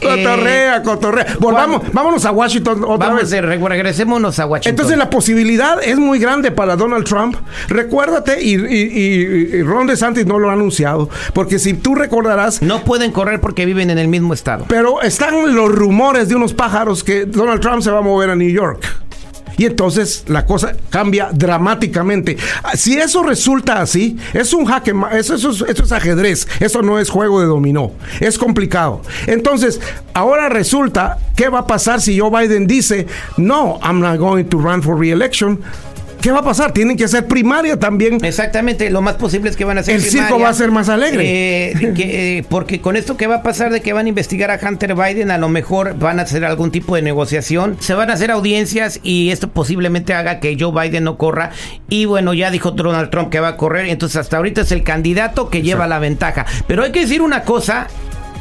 cotorrea, 0.00 0.82
cotorrea. 0.82 1.26
Volvamos, 1.40 1.82
vámonos 1.92 2.24
a 2.24 2.30
Washington 2.32 2.84
otra 2.84 3.08
vamos, 3.08 3.22
vez. 3.22 3.32
eh, 3.32 3.40
re- 3.42 3.58
regresémonos 3.58 4.38
a 4.38 4.46
Washington. 4.46 4.70
Entonces 4.70 4.98
la 4.98 5.10
posibilidad 5.10 5.82
es 5.82 5.98
muy 5.98 6.18
grande 6.18 6.50
para 6.50 6.76
Donald 6.76 7.04
Trump. 7.04 7.36
Recuérdate, 7.68 8.42
y- 8.42 8.54
y 8.54 9.62
Ron 9.62 9.86
DeSantis 9.86 10.26
no 10.26 10.38
lo 10.38 10.50
ha 10.50 10.52
anunciado, 10.52 11.08
porque 11.32 11.58
si 11.58 11.74
tú 11.74 11.94
recordarás, 11.94 12.62
No 12.62 12.84
pueden 12.84 13.12
correr 13.12 13.40
porque 13.40 13.64
viven 13.66 13.90
en 13.90 13.98
el 13.98 14.08
mismo 14.08 14.34
estado. 14.34 14.64
pero 14.68 15.02
están 15.02 15.54
los 15.54 15.70
rumores 15.72 16.28
de 16.28 16.36
unos 16.36 16.52
pájaros 16.54 17.02
que 17.04 17.24
Donald 17.26 17.60
Trump 17.60 17.82
se 17.82 17.90
va 17.90 17.98
a 17.98 18.02
mover 18.02 18.30
a 18.30 18.36
New 18.36 18.50
York. 18.50 18.84
Y 19.58 19.64
entonces 19.66 20.24
la 20.28 20.44
cosa 20.46 20.72
cambia 20.90 21.30
dramáticamente. 21.32 22.36
Si 22.74 22.96
eso 22.98 23.22
resulta 23.22 23.80
así, 23.80 24.16
es 24.34 24.52
un 24.52 24.64
jaque, 24.66 24.92
eso, 25.12 25.34
eso 25.34 25.50
es- 25.50 25.62
eso 25.62 25.84
es 25.84 25.92
ajedrez, 25.92 26.46
eso 26.60 26.82
no 26.82 26.98
es 26.98 27.08
juego 27.10 27.40
de 27.40 27.46
dominó, 27.46 27.92
es 28.20 28.38
complicado. 28.38 29.02
Entonces, 29.26 29.80
ahora 30.14 30.48
resulta, 30.48 31.18
¿qué 31.36 31.48
va 31.48 31.60
a 31.60 31.66
pasar 31.66 32.00
si 32.00 32.18
Joe 32.18 32.30
Biden 32.30 32.66
dice, 32.66 33.06
no, 33.36 33.78
I'm 33.82 34.00
not 34.00 34.18
going 34.18 34.44
to 34.44 34.58
run 34.58 34.82
for 34.82 34.98
re-election? 34.98 35.60
¿Qué 36.26 36.32
va 36.32 36.40
a 36.40 36.42
pasar? 36.42 36.72
Tienen 36.72 36.96
que 36.96 37.04
hacer 37.04 37.28
primaria 37.28 37.78
también. 37.78 38.18
Exactamente, 38.24 38.90
lo 38.90 39.00
más 39.00 39.14
posible 39.14 39.48
es 39.48 39.54
que 39.54 39.64
van 39.64 39.76
a 39.76 39.82
hacer 39.82 39.94
El 39.94 40.02
circo 40.02 40.24
primaria. 40.24 40.44
va 40.44 40.50
a 40.50 40.54
ser 40.54 40.72
más 40.72 40.88
alegre. 40.88 41.22
Eh, 41.70 41.92
que, 41.94 42.38
eh, 42.38 42.44
porque 42.48 42.80
con 42.80 42.96
esto 42.96 43.16
que 43.16 43.28
va 43.28 43.36
a 43.36 43.42
pasar 43.44 43.70
de 43.70 43.80
que 43.80 43.92
van 43.92 44.06
a 44.06 44.08
investigar 44.08 44.50
a 44.50 44.58
Hunter 44.60 44.96
Biden, 44.96 45.30
a 45.30 45.38
lo 45.38 45.48
mejor 45.48 45.96
van 45.96 46.18
a 46.18 46.22
hacer 46.22 46.44
algún 46.44 46.72
tipo 46.72 46.96
de 46.96 47.02
negociación, 47.02 47.76
se 47.78 47.94
van 47.94 48.10
a 48.10 48.14
hacer 48.14 48.32
audiencias 48.32 48.98
y 49.04 49.30
esto 49.30 49.50
posiblemente 49.50 50.14
haga 50.14 50.40
que 50.40 50.56
Joe 50.58 50.72
Biden 50.72 51.04
no 51.04 51.16
corra. 51.16 51.52
Y 51.88 52.06
bueno, 52.06 52.34
ya 52.34 52.50
dijo 52.50 52.72
Donald 52.72 53.10
Trump 53.10 53.30
que 53.30 53.38
va 53.38 53.50
a 53.50 53.56
correr, 53.56 53.86
entonces 53.86 54.16
hasta 54.16 54.38
ahorita 54.38 54.62
es 54.62 54.72
el 54.72 54.82
candidato 54.82 55.48
que 55.48 55.62
lleva 55.62 55.86
la 55.86 56.00
ventaja. 56.00 56.44
Pero 56.66 56.82
hay 56.82 56.90
que 56.90 57.02
decir 57.02 57.22
una 57.22 57.44
cosa. 57.44 57.86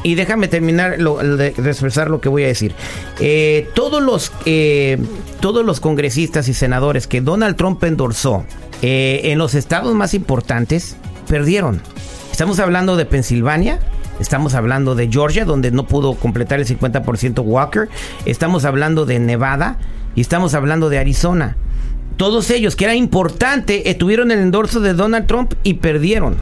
Y 0.05 0.13
déjame 0.13 0.47
terminar 0.47 0.99
lo- 0.99 1.17
de, 1.17 1.47
expresar 1.47 2.11
lo 2.11 2.21
que 2.21 2.29
voy 2.29 2.43
a 2.43 2.47
decir. 2.47 2.75
Eh, 3.19 3.67
todos 3.73 4.03
los 4.03 4.31
eh, 4.45 4.99
todos 5.39 5.65
los 5.65 5.79
congresistas 5.79 6.47
y 6.47 6.53
senadores 6.53 7.07
que 7.07 7.21
Donald 7.21 7.55
Trump 7.55 7.83
endorsó 7.83 8.45
eh, 8.83 9.21
en 9.23 9.39
los 9.39 9.55
estados 9.55 9.95
más 9.95 10.13
importantes 10.13 10.95
perdieron. 11.27 11.81
Estamos 12.31 12.59
hablando 12.59 12.97
de 12.97 13.05
Pensilvania, 13.07 13.79
estamos 14.19 14.53
hablando 14.53 14.93
de 14.93 15.09
Georgia, 15.11 15.43
donde 15.43 15.71
no 15.71 15.87
pudo 15.87 16.13
completar 16.13 16.59
el 16.59 16.67
50% 16.67 17.41
Walker, 17.43 17.89
estamos 18.27 18.63
hablando 18.63 19.07
de 19.07 19.17
Nevada 19.17 19.79
y 20.13 20.21
estamos 20.21 20.53
hablando 20.53 20.89
de 20.89 20.99
Arizona. 20.99 21.57
Todos 22.15 22.51
ellos, 22.51 22.75
que 22.75 22.85
era 22.85 22.93
importante, 22.93 23.89
eh, 23.89 23.95
tuvieron 23.95 24.29
el 24.29 24.37
endorso 24.37 24.81
de 24.81 24.93
Donald 24.93 25.25
Trump 25.25 25.53
y 25.63 25.75
perdieron. 25.75 26.35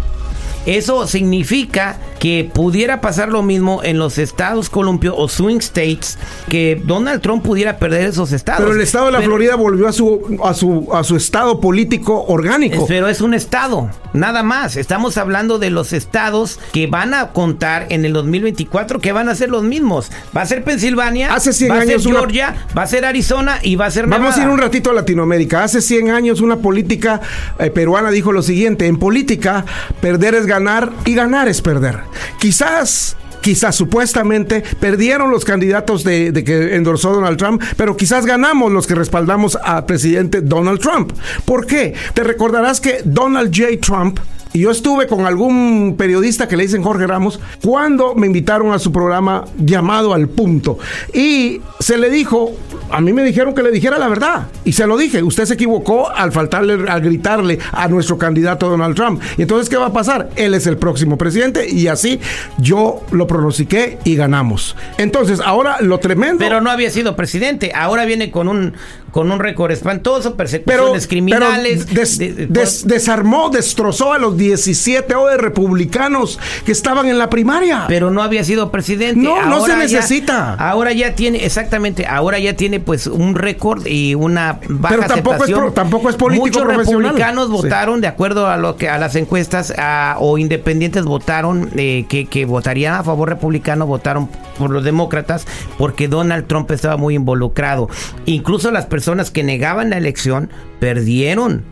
Eso 0.65 1.07
significa 1.07 1.97
que 2.23 2.49
pudiera 2.53 3.01
pasar 3.01 3.27
lo 3.27 3.43
mismo 3.43 3.81
en 3.83 3.99
los 3.99 4.17
estados 4.17 4.69
columpio 4.69 5.13
o 5.13 5.27
swing 5.27 5.57
states, 5.57 6.17
que 6.47 6.81
Donald 6.85 7.19
Trump 7.21 7.43
pudiera 7.43 7.79
perder 7.79 8.07
esos 8.07 8.31
estados. 8.31 8.61
Pero 8.63 8.73
el 8.73 8.79
estado 8.81 9.07
de 9.07 9.11
la 9.11 9.17
Pero- 9.17 9.31
Florida 9.31 9.55
volvió 9.57 9.89
a 9.89 9.91
su, 9.91 10.39
a 10.41 10.53
su, 10.53 10.87
a 10.93 11.03
su 11.03 11.17
estado 11.17 11.59
político 11.59 12.23
orgánico. 12.29 12.85
Pero 12.87 13.09
es 13.09 13.19
un 13.19 13.33
estado, 13.33 13.89
nada 14.13 14.41
más. 14.41 14.77
Estamos 14.77 15.17
hablando 15.17 15.59
de 15.59 15.69
los 15.69 15.91
estados 15.91 16.61
que 16.71 16.87
van 16.87 17.13
a 17.13 17.33
contar 17.33 17.87
en 17.89 18.05
el 18.05 18.13
2024, 18.13 19.01
que 19.01 19.11
van 19.11 19.27
a 19.27 19.35
ser 19.35 19.49
los 19.49 19.63
mismos. 19.63 20.09
Va 20.35 20.43
a 20.43 20.45
ser 20.45 20.63
Pensilvania, 20.63 21.33
Hace 21.33 21.51
100 21.51 21.71
va 21.71 21.79
a 21.81 21.85
ser 21.85 21.97
una- 22.07 22.19
Georgia, 22.19 22.55
va 22.77 22.83
a 22.83 22.87
ser 22.87 23.03
Arizona 23.03 23.59
y 23.61 23.75
va 23.75 23.87
a 23.87 23.91
ser 23.91 24.07
Vamos 24.07 24.27
a 24.35 24.37
ir 24.37 24.43
Nevada. 24.43 24.53
un 24.53 24.59
ratito 24.61 24.91
a 24.91 24.93
Latinoamérica. 24.93 25.61
Hace 25.65 25.81
100 25.81 26.09
años 26.09 26.39
una 26.39 26.55
política 26.55 27.19
eh, 27.59 27.69
peruana 27.69 28.11
dijo 28.11 28.31
lo 28.31 28.41
siguiente, 28.43 28.87
en 28.87 28.97
política 28.97 29.65
perder 29.99 30.35
es 30.35 30.45
ganar 30.45 30.89
y 31.03 31.15
ganar 31.15 31.49
es 31.49 31.61
perder. 31.61 32.12
Quizás... 32.39 33.17
Quizás 33.41 33.75
supuestamente 33.75 34.63
perdieron 34.79 35.29
los 35.29 35.43
candidatos 35.43 36.05
de, 36.05 36.31
que 36.45 36.77
endorsó 36.77 37.11
Donald 37.11 37.37
Trump, 37.37 37.61
pero 37.75 37.97
quizás 37.97 38.25
ganamos 38.25 38.71
los 38.71 38.87
que 38.87 38.95
respaldamos 38.95 39.57
al 39.61 39.85
presidente 39.85 40.39
Donald 40.39 40.79
Trump. 40.79 41.11
¿Por 41.43 41.67
qué? 41.67 41.93
Te 42.13 42.23
recordarás 42.23 42.79
que 42.79 43.01
Donald 43.03 43.53
J. 43.53 43.81
Trump 43.81 44.17
y 44.53 44.59
yo 44.59 44.71
estuve 44.71 45.07
con 45.07 45.25
algún 45.25 45.95
periodista 45.97 46.47
que 46.47 46.55
le 46.55 46.63
dicen 46.63 46.83
Jorge 46.83 47.07
Ramos 47.07 47.39
cuando 47.63 48.13
me 48.13 48.27
invitaron 48.27 48.71
a 48.71 48.79
su 48.79 48.91
programa 48.91 49.45
llamado 49.57 50.13
Al 50.13 50.29
Punto. 50.29 50.77
Y 51.11 51.59
se 51.79 51.97
le 51.97 52.11
dijo, 52.11 52.51
a 52.91 53.01
mí 53.01 53.13
me 53.13 53.23
dijeron 53.23 53.55
que 53.55 53.63
le 53.63 53.71
dijera 53.71 53.97
la 53.97 54.07
verdad. 54.07 54.47
Y 54.63 54.73
se 54.73 54.85
lo 54.85 54.95
dije, 54.95 55.23
usted 55.23 55.45
se 55.45 55.55
equivocó 55.55 56.07
al 56.09 56.31
faltarle, 56.31 56.87
al 56.87 57.01
gritarle 57.01 57.57
a 57.71 57.87
nuestro 57.87 58.19
candidato 58.19 58.69
Donald 58.69 58.95
Trump. 58.95 59.21
Y 59.37 59.41
entonces, 59.41 59.69
¿qué 59.69 59.77
va 59.77 59.87
a 59.87 59.93
pasar? 59.93 60.29
Él 60.35 60.53
es 60.53 60.67
el 60.67 60.77
próximo 60.77 61.17
presidente 61.17 61.67
y 61.67 61.87
así 61.87 62.19
yo 62.59 63.01
lo 63.11 63.25
pronostiqué 63.25 63.97
y 64.03 64.15
ganamos. 64.15 64.75
Entonces, 64.99 65.39
ahora 65.43 65.77
lo 65.81 65.97
tremendo... 65.99 66.37
Pero 66.37 66.61
no 66.61 66.69
había 66.69 66.91
sido 66.91 67.15
presidente. 67.15 67.71
Ahora 67.73 68.05
viene 68.05 68.29
con 68.29 68.47
un 68.47 68.73
con 69.13 69.31
un 69.31 69.39
récord 69.39 69.71
espantoso, 69.71 70.35
pero, 70.35 70.49
persecuciones 70.49 71.07
criminales. 71.07 71.85
pero 71.85 71.95
des- 72.01 72.17
de- 72.17 72.33
de- 72.33 72.47
des- 72.47 72.85
desarmó, 72.87 73.49
destrozó 73.49 74.11
a 74.11 74.17
los 74.17 74.35
17 74.35 75.15
o 75.15 75.27
de 75.27 75.37
republicanos 75.37 76.39
que 76.65 76.71
estaban 76.73 77.07
en 77.07 77.17
la 77.19 77.29
primaria. 77.29 77.85
pero 77.87 78.09
no 78.11 78.23
había 78.23 78.43
sido 78.43 78.71
presidente. 78.71 79.21
No, 79.21 79.45
no 79.45 79.61
se 79.61 79.69
ya- 79.69 79.77
necesita. 79.77 80.55
ahora 80.55 80.91
ya 80.93 81.13
tiene, 81.15 81.45
exactamente, 81.45 82.07
ahora 82.07 82.39
ya 82.39 82.55
tiene 82.55 82.79
pues 82.79 83.05
un 83.05 83.35
récord 83.35 83.85
y 83.85 84.15
una 84.15 84.59
baja 84.67 84.95
Pero 84.95 85.07
tampoco 85.07 85.35
es 85.35 85.41
aceptación. 85.43 85.59
pro- 85.59 85.71
tampoco 85.73 86.09
es 86.09 86.15
político 86.15 86.45
Muchos 86.47 86.63
profesional. 86.63 87.01
republicanos 87.03 87.45
Sí. 87.47 87.51
votaron 87.53 88.01
de 88.01 88.07
acuerdo 88.07 88.47
a 88.47 88.57
lo 88.57 88.77
que 88.77 88.89
a 88.89 88.97
las 88.97 89.15
encuestas 89.15 89.71
a- 89.77 90.15
o 90.19 90.39
independientes 90.39 91.05
votaron 91.05 91.69
eh, 91.75 92.05
que, 92.09 92.25
que 92.25 92.45
votarían 92.45 92.95
a 92.95 93.03
favor 93.03 93.29
republicano, 93.29 93.85
votaron 93.85 94.27
por 94.57 94.71
los 94.71 94.83
demócratas 94.83 95.45
porque 95.77 96.07
Donald 96.07 96.47
Trump 96.47 96.71
estaba 96.71 96.97
muy 96.97 97.13
involucrado. 97.13 97.89
Incluso 98.25 98.71
las 98.71 98.85
personas 98.85 99.02
que 99.31 99.43
negaban 99.43 99.89
la 99.89 99.97
elección 99.97 100.49
perdieron 100.79 101.63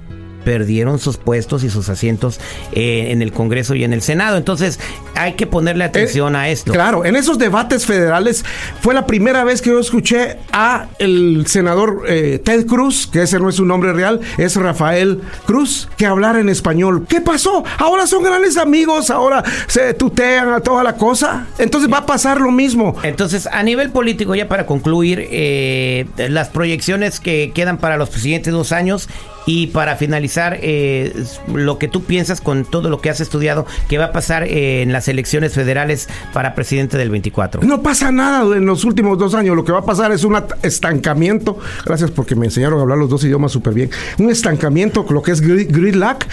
perdieron 0.44 1.00
sus 1.00 1.18
puestos 1.18 1.64
y 1.64 1.70
sus 1.70 1.90
asientos 1.90 2.40
eh, 2.74 3.08
en 3.12 3.22
el 3.22 3.32
Congreso 3.32 3.76
y 3.76 3.84
en 3.84 3.94
el 3.94 4.02
Senado. 4.02 4.38
Entonces 4.38 4.80
hay 5.16 5.34
que 5.34 5.48
ponerle 5.48 5.84
atención 5.84 6.36
Eh, 6.36 6.40
a 6.40 6.50
esto. 6.50 6.72
Claro, 6.72 7.06
en 7.06 7.16
esos 7.16 7.38
debates 7.38 7.86
federales 7.86 8.44
fue 8.82 8.94
la 8.94 9.06
primera 9.06 9.44
vez 9.44 9.62
que 9.62 9.70
yo 9.70 9.80
escuché 9.80 10.38
a 10.52 10.88
el 11.00 11.46
senador 11.48 12.04
eh, 12.08 12.40
Ted 12.44 12.66
Cruz, 12.66 13.08
que 13.08 13.24
ese 13.24 13.40
no 13.40 13.50
es 13.50 13.56
su 13.56 13.66
nombre 13.66 13.94
real, 13.94 14.20
es 14.38 14.56
Rafael 14.56 15.22
Cruz, 15.46 15.90
que 15.98 16.06
hablar 16.06 16.36
en 16.38 16.50
español. 16.50 17.06
¿Qué 17.08 17.22
pasó? 17.22 17.64
Ahora 17.78 18.08
son 18.08 18.24
grandes 18.24 18.58
amigos, 18.58 19.10
ahora 19.10 19.44
se 19.68 19.94
tutean 19.94 20.50
a 20.54 20.60
toda 20.62 20.84
la 20.84 20.96
cosa. 20.96 21.48
Entonces 21.58 21.92
va 21.92 22.00
a 22.00 22.06
pasar 22.06 22.42
lo 22.42 22.52
mismo. 22.52 22.96
Entonces, 23.04 23.48
a 23.52 23.64
nivel 23.64 23.92
político, 23.92 24.36
ya 24.36 24.48
para 24.48 24.66
concluir, 24.66 25.28
eh, 25.32 26.08
las 26.18 26.50
proyecciones 26.50 27.20
que 27.20 27.52
quedan 27.54 27.78
para 27.78 27.98
los 27.98 28.10
siguientes 28.10 28.54
dos 28.54 28.72
años 28.72 29.08
y 29.46 29.68
para 29.68 29.96
finalizar, 29.96 30.58
eh, 30.62 31.14
lo 31.54 31.78
que 31.80 31.88
tú 31.88 32.04
piensas 32.04 32.42
con 32.42 32.64
todo 32.64 32.90
lo 32.90 33.02
que 33.02 33.10
has 33.10 33.20
estudiado, 33.22 33.66
que 33.90 33.98
va 33.98 34.06
a 34.06 34.12
pasar 34.12 34.44
eh, 34.44 34.82
en 34.84 34.94
las 34.94 35.08
elecciones 35.08 35.54
federales 35.54 36.08
para 36.34 36.54
presidente 36.56 36.98
del 36.98 37.10
24. 37.10 37.62
No 37.64 37.82
pasa 37.82 38.12
nada 38.12 38.56
en 38.56 38.66
los 38.66 38.84
últimos 38.84 39.18
dos 39.18 39.34
años. 39.34 39.56
Lo 39.56 39.64
que 39.66 39.72
va 39.72 39.80
a 39.80 39.86
pasar 39.86 40.12
es 40.12 40.24
un 40.24 40.38
estancamiento. 40.62 41.58
Gracias 41.86 42.12
porque 42.12 42.36
me 42.36 42.46
enseñaron 42.46 42.80
a 42.80 42.82
hablar 42.84 42.98
los 42.98 43.10
dos 43.10 43.24
idiomas 43.24 43.52
súper 43.52 43.74
bien. 43.74 43.90
Un 44.20 44.30
estancamiento, 44.30 45.06
lo 45.10 45.22
que 45.22 45.32
es 45.32 45.42
grid- 45.44 45.68
gridlock. 45.72 46.26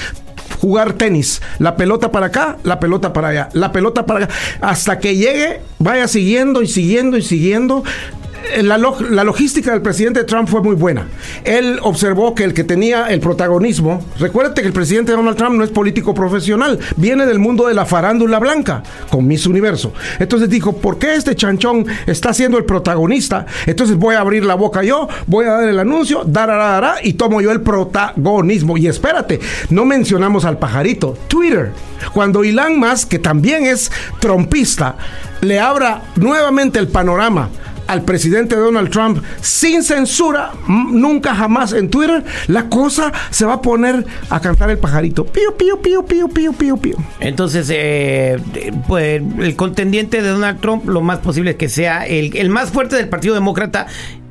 Jugar 0.61 0.95
tenis, 0.95 1.41
la 1.59 1.77
pelota 1.77 2.11
para 2.11 2.27
acá, 2.27 2.57
la 2.65 2.81
pelota 2.81 3.13
para 3.13 3.29
allá, 3.29 3.49
la 3.53 3.71
pelota 3.71 4.07
para 4.07 4.25
allá, 4.25 4.29
hasta 4.61 4.99
que 4.99 5.15
llegue, 5.15 5.61
vaya 5.79 6.09
siguiendo 6.09 6.63
y 6.63 6.67
siguiendo 6.67 7.17
y 7.17 7.23
siguiendo. 7.23 7.85
Eh, 8.55 8.63
La, 8.63 8.79
log- 8.79 9.01
la 9.09 9.25
logística 9.25 9.73
del 9.73 9.83
presidente 9.83 10.25
Trump 10.25 10.49
fue 10.49 10.63
muy 10.63 10.75
buena. 10.75 11.07
Él 11.45 11.79
observó 11.83 12.35
que 12.35 12.45
el 12.45 12.55
que 12.55 12.65
tenía 12.65 13.07
el 13.09 13.21
protagonismo, 13.21 14.03
recuérdate 14.19 14.63
que 14.63 14.69
el 14.69 14.73
presidente 14.73 15.13
Donald 15.13 15.37
Trump 15.37 15.57
no 15.57 15.65
es 15.65 15.71
político 15.71 16.15
profesional, 16.15 16.79
viene 16.97 17.27
del 17.27 17.39
mundo 17.39 17.67
de 17.67 17.75
la 17.75 17.85
farándula 17.87 18.39
blanca, 18.39 18.83
con 19.11 19.27
Miss 19.27 19.47
Universo. 19.47 19.93
Entonces 20.19 20.49
dijo, 20.49 20.77
¿por 20.77 20.99
qué 20.99 21.15
este 21.15 21.35
chanchón 21.37 21.87
está 22.07 22.33
siendo 22.33 22.59
el 22.59 22.65
protagonista? 22.65 23.47
Entonces 23.67 23.97
voy 23.97 24.15
a 24.15 24.21
abrir 24.21 24.45
la 24.45 24.55
boca 24.55 24.83
yo, 24.83 25.09
voy 25.27 25.47
a 25.47 25.51
dar 25.53 25.69
el 25.69 25.79
anuncio, 25.79 26.23
dará, 26.25 26.97
y 27.03 27.15
tomo 27.15 27.41
yo 27.41 27.51
el 27.51 27.61
protagonismo. 27.61 28.77
Y 28.79 28.87
espérate, 28.87 29.41
no 29.71 29.85
mencionamos 29.85 30.45
al 30.45 30.59
pajarito, 30.59 31.17
Twitter. 31.29 31.73
Cuando 32.13 32.45
Elon 32.45 32.79
Musk, 32.79 33.09
que 33.09 33.19
también 33.19 33.65
es 33.67 33.91
trompista, 34.21 34.97
le 35.41 35.59
abra 35.61 36.03
nuevamente 36.17 36.79
el 36.79 36.89
panorama 36.89 37.49
al 37.89 38.03
presidente 38.03 38.55
Donald 38.55 38.91
Trump 38.91 39.23
sin 39.41 39.83
censura, 39.83 40.53
nunca 40.69 41.35
jamás 41.35 41.73
en 41.73 41.91
Twitter, 41.91 42.25
la 42.47 42.69
cosa 42.69 43.13
se 43.31 43.45
va 43.45 43.55
a 43.55 43.63
poner 43.63 44.07
a 44.31 44.41
cantar 44.41 44.71
el 44.71 44.79
pajarito. 44.79 45.25
Pío, 45.25 45.57
pío, 45.57 45.81
pío, 45.81 46.05
pío, 46.05 46.29
pío, 46.29 46.53
pío, 46.53 46.77
pío. 46.77 46.97
Entonces, 47.19 47.69
eh, 47.73 48.39
pues 48.87 49.23
el 49.41 49.57
contendiente 49.57 50.23
de 50.23 50.29
Donald 50.29 50.61
Trump, 50.61 50.87
lo 50.87 51.01
más 51.01 51.19
posible 51.19 51.53
es 51.53 51.57
que 51.57 51.69
sea 51.69 52.07
el, 52.07 52.37
el 52.37 52.51
más 52.51 52.71
fuerte 52.71 52.97
del 52.97 53.09
Partido 53.09 53.35
Demócrata, 53.35 53.87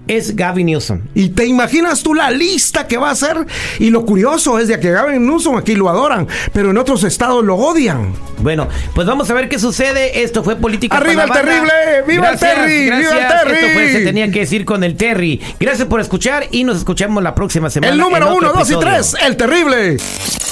es 0.07 0.35
Gavin 0.35 0.67
Newsom. 0.67 1.01
Y 1.13 1.29
te 1.29 1.45
imaginas 1.45 2.03
tú 2.03 2.13
la 2.13 2.31
lista 2.31 2.87
que 2.87 2.97
va 2.97 3.09
a 3.09 3.11
hacer. 3.11 3.45
Y 3.79 3.89
lo 3.89 4.05
curioso 4.05 4.59
es 4.59 4.67
de 4.67 4.79
que 4.79 4.91
Gavin 4.91 5.25
Newsom 5.25 5.57
aquí 5.57 5.75
lo 5.75 5.89
adoran, 5.89 6.27
pero 6.53 6.71
en 6.71 6.77
otros 6.77 7.03
estados 7.03 7.43
lo 7.43 7.55
odian. 7.55 8.13
Bueno, 8.39 8.67
pues 8.93 9.07
vamos 9.07 9.29
a 9.29 9.33
ver 9.33 9.49
qué 9.49 9.59
sucede. 9.59 10.23
Esto 10.23 10.43
fue 10.43 10.55
Política 10.55 10.97
¡Arriba 10.97 11.23
el 11.23 11.31
terrible! 11.31 11.71
¡Viva 12.07 12.29
el 12.29 12.39
Terry! 12.39 12.83
¡Viva 12.83 12.97
el 12.97 13.03
gracias. 13.03 13.43
Terry! 13.43 13.55
Esto 13.55 13.67
fue 13.73 13.91
Se 13.91 14.05
Tenía 14.05 14.31
que 14.31 14.39
Decir 14.47 14.65
con 14.65 14.83
el 14.83 14.95
Terry. 14.95 15.41
Gracias 15.59 15.87
por 15.87 15.99
escuchar 15.99 16.47
y 16.51 16.63
nos 16.63 16.77
escuchamos 16.77 17.21
la 17.21 17.35
próxima 17.35 17.69
semana. 17.69 17.91
El 17.91 17.99
número 17.99 18.33
uno, 18.35 18.53
dos 18.53 18.69
y 18.71 18.79
tres, 18.79 19.15
el 19.25 19.35
terrible. 19.35 19.97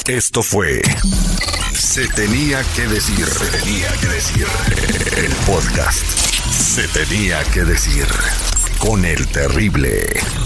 Esto 0.08 0.44
fue 0.44 0.82
Se 1.74 2.08
tenía 2.10 2.62
que 2.76 2.88
decir. 2.88 3.26
Se 3.26 3.58
tenía 3.58 3.88
que 4.02 4.08
decir. 4.08 4.48
El 5.18 5.32
podcast. 5.46 6.04
Se 6.52 6.88
tenía 6.90 7.42
que 7.54 7.64
decir. 7.64 8.06
Con 8.80 9.04
el 9.06 9.28
terrible. 9.28 10.45